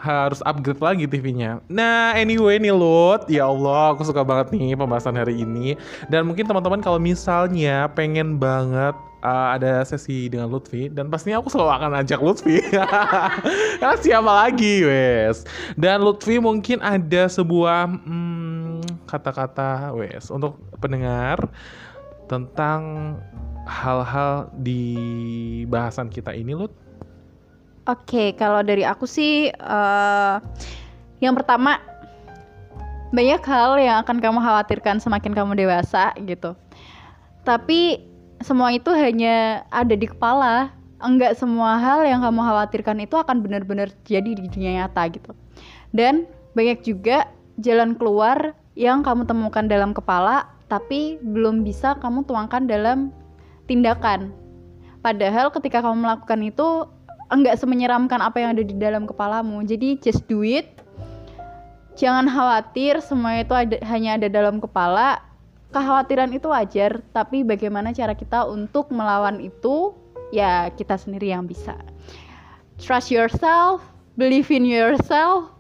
harus 0.04 0.44
upgrade 0.44 0.84
lagi 0.84 1.08
TV-nya. 1.08 1.64
Nah, 1.72 2.12
anyway 2.12 2.60
nih 2.60 2.76
Lut, 2.76 3.24
ya 3.32 3.48
Allah, 3.48 3.96
aku 3.96 4.04
suka 4.04 4.20
banget 4.20 4.52
nih 4.52 4.76
pembahasan 4.76 5.16
hari 5.16 5.48
ini. 5.48 5.80
Dan 6.12 6.28
mungkin 6.28 6.44
teman-teman 6.44 6.84
kalau 6.84 7.00
misalnya 7.00 7.88
pengen 7.96 8.36
banget 8.36 8.92
uh, 9.24 9.56
ada 9.56 9.88
sesi 9.88 10.28
dengan 10.28 10.52
Lutfi 10.52 10.92
dan 10.92 11.08
pastinya 11.08 11.40
aku 11.40 11.48
selalu 11.48 11.72
akan 11.80 11.92
ajak 12.04 12.20
Lutfi. 12.20 12.60
Karena 13.80 13.96
siapa 13.96 14.32
lagi, 14.44 14.84
wes. 14.84 15.48
Dan 15.80 16.04
Lutfi 16.04 16.36
mungkin 16.44 16.84
ada 16.84 17.32
sebuah 17.32 17.88
hmm, 17.88 19.08
kata-kata, 19.08 19.96
wes, 19.96 20.28
untuk 20.28 20.60
pendengar 20.84 21.48
tentang 22.28 23.16
hal-hal 23.64 24.52
di 24.60 24.92
bahasan 25.72 26.12
kita 26.12 26.36
ini, 26.36 26.60
Lut. 26.60 26.83
Oke, 27.84 28.32
kalau 28.40 28.64
dari 28.64 28.88
aku 28.88 29.04
sih, 29.04 29.52
eh, 29.52 30.36
yang 31.20 31.36
pertama 31.36 31.84
banyak 33.12 33.44
hal 33.44 33.76
yang 33.76 34.02
akan 34.02 34.24
kamu 34.24 34.40
khawatirkan 34.40 35.04
semakin 35.04 35.36
kamu 35.36 35.60
dewasa 35.60 36.16
gitu. 36.24 36.56
Tapi 37.44 38.00
semua 38.40 38.72
itu 38.72 38.88
hanya 38.96 39.68
ada 39.68 39.94
di 39.94 40.08
kepala. 40.08 40.72
Enggak 41.04 41.36
semua 41.36 41.76
hal 41.76 42.08
yang 42.08 42.24
kamu 42.24 42.40
khawatirkan 42.40 43.04
itu 43.04 43.20
akan 43.20 43.44
benar-benar 43.44 43.92
jadi 44.08 44.32
di 44.32 44.48
dunia 44.48 44.84
nyata 44.84 45.04
gitu. 45.12 45.36
Dan 45.92 46.24
banyak 46.56 46.88
juga 46.88 47.28
jalan 47.60 48.00
keluar 48.00 48.56
yang 48.80 49.04
kamu 49.04 49.28
temukan 49.28 49.68
dalam 49.68 49.92
kepala, 49.92 50.48
tapi 50.72 51.20
belum 51.22 51.68
bisa 51.68 52.00
kamu 52.00 52.24
tuangkan 52.24 52.66
dalam 52.66 53.12
tindakan. 53.68 54.32
Padahal 55.04 55.52
ketika 55.52 55.84
kamu 55.84 56.08
melakukan 56.08 56.40
itu 56.48 56.88
enggak 57.34 57.58
semenyeramkan 57.58 58.22
apa 58.22 58.38
yang 58.40 58.54
ada 58.54 58.64
di 58.64 58.78
dalam 58.78 59.10
kepalamu. 59.10 59.66
Jadi 59.66 59.98
just 60.00 60.24
do 60.30 60.46
it. 60.46 60.70
Jangan 61.94 62.26
khawatir, 62.26 63.02
semua 63.06 63.42
itu 63.42 63.54
ada, 63.54 63.78
hanya 63.86 64.18
ada 64.18 64.30
dalam 64.30 64.58
kepala. 64.58 65.22
Kekhawatiran 65.74 66.30
itu 66.34 66.50
wajar, 66.50 67.02
tapi 67.14 67.42
bagaimana 67.42 67.94
cara 67.94 68.14
kita 68.14 68.46
untuk 68.46 68.94
melawan 68.94 69.42
itu, 69.42 69.94
ya 70.30 70.70
kita 70.74 70.98
sendiri 70.98 71.34
yang 71.34 71.50
bisa. 71.50 71.78
Trust 72.78 73.14
yourself, 73.14 73.82
believe 74.18 74.50
in 74.54 74.66
yourself. 74.66 75.54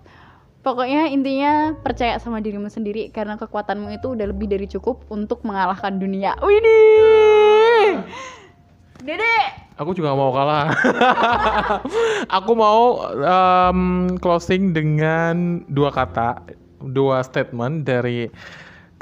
Pokoknya 0.64 1.12
intinya 1.12 1.76
percaya 1.76 2.16
sama 2.18 2.40
dirimu 2.40 2.72
sendiri 2.72 3.12
karena 3.12 3.36
kekuatanmu 3.36 3.94
itu 4.00 4.16
udah 4.16 4.32
lebih 4.32 4.48
dari 4.48 4.66
cukup 4.66 5.04
untuk 5.12 5.44
mengalahkan 5.44 6.00
dunia. 6.00 6.40
Widih! 6.40 8.06
Dede! 9.04 9.38
Aku 9.76 9.92
juga 9.92 10.16
mau 10.16 10.32
kalah. 10.32 10.72
aku 12.40 12.52
mau 12.56 13.04
em, 13.12 13.80
closing 14.24 14.72
dengan 14.72 15.60
dua 15.68 15.92
kata, 15.92 16.40
dua 16.80 17.20
statement 17.20 17.84
dari 17.84 18.32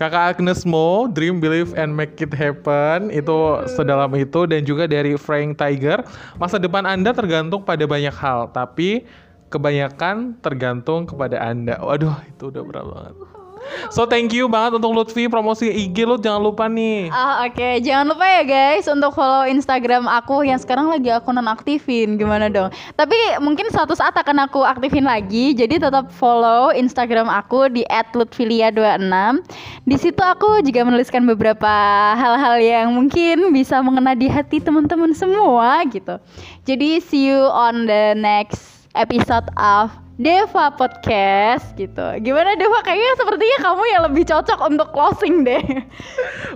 Kakak 0.01 0.41
Agnes 0.41 0.65
Mo, 0.65 1.05
Dream, 1.05 1.37
Believe, 1.37 1.77
and 1.77 1.93
Make 1.93 2.17
It 2.17 2.33
Happen 2.33 3.13
Itu 3.13 3.61
sedalam 3.77 4.09
itu 4.17 4.49
Dan 4.49 4.65
juga 4.65 4.89
dari 4.89 5.13
Frank 5.13 5.61
Tiger 5.61 6.01
Masa 6.41 6.57
depan 6.57 6.89
Anda 6.89 7.13
tergantung 7.13 7.61
pada 7.61 7.85
banyak 7.85 8.15
hal 8.17 8.49
Tapi 8.49 9.05
kebanyakan 9.53 10.41
tergantung 10.41 11.05
kepada 11.05 11.37
Anda 11.45 11.77
Waduh 11.77 12.17
itu 12.33 12.49
udah 12.49 12.63
berat 12.65 12.85
banget 12.89 13.40
So 13.89 14.07
thank 14.07 14.31
you 14.35 14.47
banget 14.51 14.77
untuk 14.79 14.91
Lutfi 14.95 15.27
Promosi 15.27 15.67
IG 15.71 16.03
lu 16.03 16.15
jangan 16.19 16.41
lupa 16.41 16.65
nih 16.67 17.11
Ah 17.11 17.45
oke, 17.47 17.69
jangan 17.83 18.05
lupa 18.11 18.25
ya 18.25 18.43
guys 18.43 18.85
untuk 18.87 19.11
follow 19.15 19.47
Instagram 19.47 20.07
aku 20.07 20.43
yang 20.47 20.59
sekarang 20.59 20.91
lagi 20.91 21.11
aku 21.11 21.31
nonaktifin 21.31 22.15
gimana 22.15 22.47
dong. 22.47 22.71
Tapi 22.95 23.15
mungkin 23.39 23.67
suatu 23.71 23.95
saat 23.97 24.15
akan 24.15 24.47
aku 24.47 24.63
aktifin 24.63 25.07
lagi, 25.07 25.51
jadi 25.55 25.81
tetap 25.81 26.11
follow 26.13 26.71
Instagram 26.71 27.27
aku 27.27 27.71
di 27.71 27.83
@lutfilia26. 27.87 29.43
Di 29.87 29.95
situ 29.97 30.21
aku 30.21 30.61
juga 30.63 30.85
menuliskan 30.87 31.25
beberapa 31.25 31.73
hal-hal 32.15 32.57
yang 32.61 32.87
mungkin 32.93 33.51
bisa 33.51 33.81
mengena 33.81 34.13
di 34.15 34.29
hati 34.29 34.61
teman-teman 34.61 35.11
semua 35.15 35.83
gitu. 35.89 36.19
Jadi 36.67 37.01
see 37.01 37.31
you 37.31 37.41
on 37.51 37.89
the 37.89 38.13
next 38.15 38.89
episode 38.95 39.47
of 39.55 39.91
Deva 40.21 40.69
Podcast 40.77 41.73
gitu. 41.73 42.05
Gimana 42.21 42.53
Deva? 42.53 42.85
Kayaknya 42.85 43.13
sepertinya 43.17 43.57
kamu 43.65 43.83
yang 43.89 44.01
lebih 44.05 44.23
cocok 44.29 44.59
untuk 44.69 44.87
closing 44.93 45.41
deh. 45.41 45.65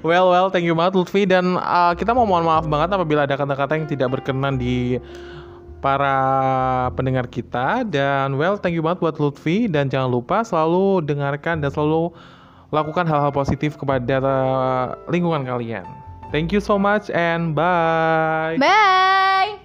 Well, 0.06 0.30
well, 0.30 0.54
thank 0.54 0.70
you 0.70 0.78
banget 0.78 0.94
Lutfi 1.02 1.26
dan 1.26 1.58
uh, 1.58 1.98
kita 1.98 2.14
mau 2.14 2.30
mohon 2.30 2.46
maaf 2.46 2.70
banget 2.70 2.94
apabila 2.94 3.26
ada 3.26 3.34
kata-kata 3.34 3.74
yang 3.74 3.90
tidak 3.90 4.14
berkenan 4.14 4.62
di 4.62 5.02
para 5.82 6.14
pendengar 6.94 7.26
kita 7.26 7.82
dan 7.90 8.38
well, 8.38 8.54
thank 8.54 8.78
you 8.78 8.86
banget 8.86 9.02
buat 9.02 9.18
Lutfi 9.18 9.66
dan 9.66 9.90
jangan 9.90 10.14
lupa 10.14 10.46
selalu 10.46 11.02
dengarkan 11.02 11.58
dan 11.58 11.74
selalu 11.74 12.14
lakukan 12.70 13.10
hal-hal 13.10 13.34
positif 13.34 13.82
kepada 13.82 14.22
uh, 14.22 14.94
lingkungan 15.10 15.42
kalian. 15.42 15.86
Thank 16.30 16.54
you 16.54 16.62
so 16.62 16.78
much 16.78 17.10
and 17.10 17.58
bye. 17.58 18.62
Bye. 18.62 19.65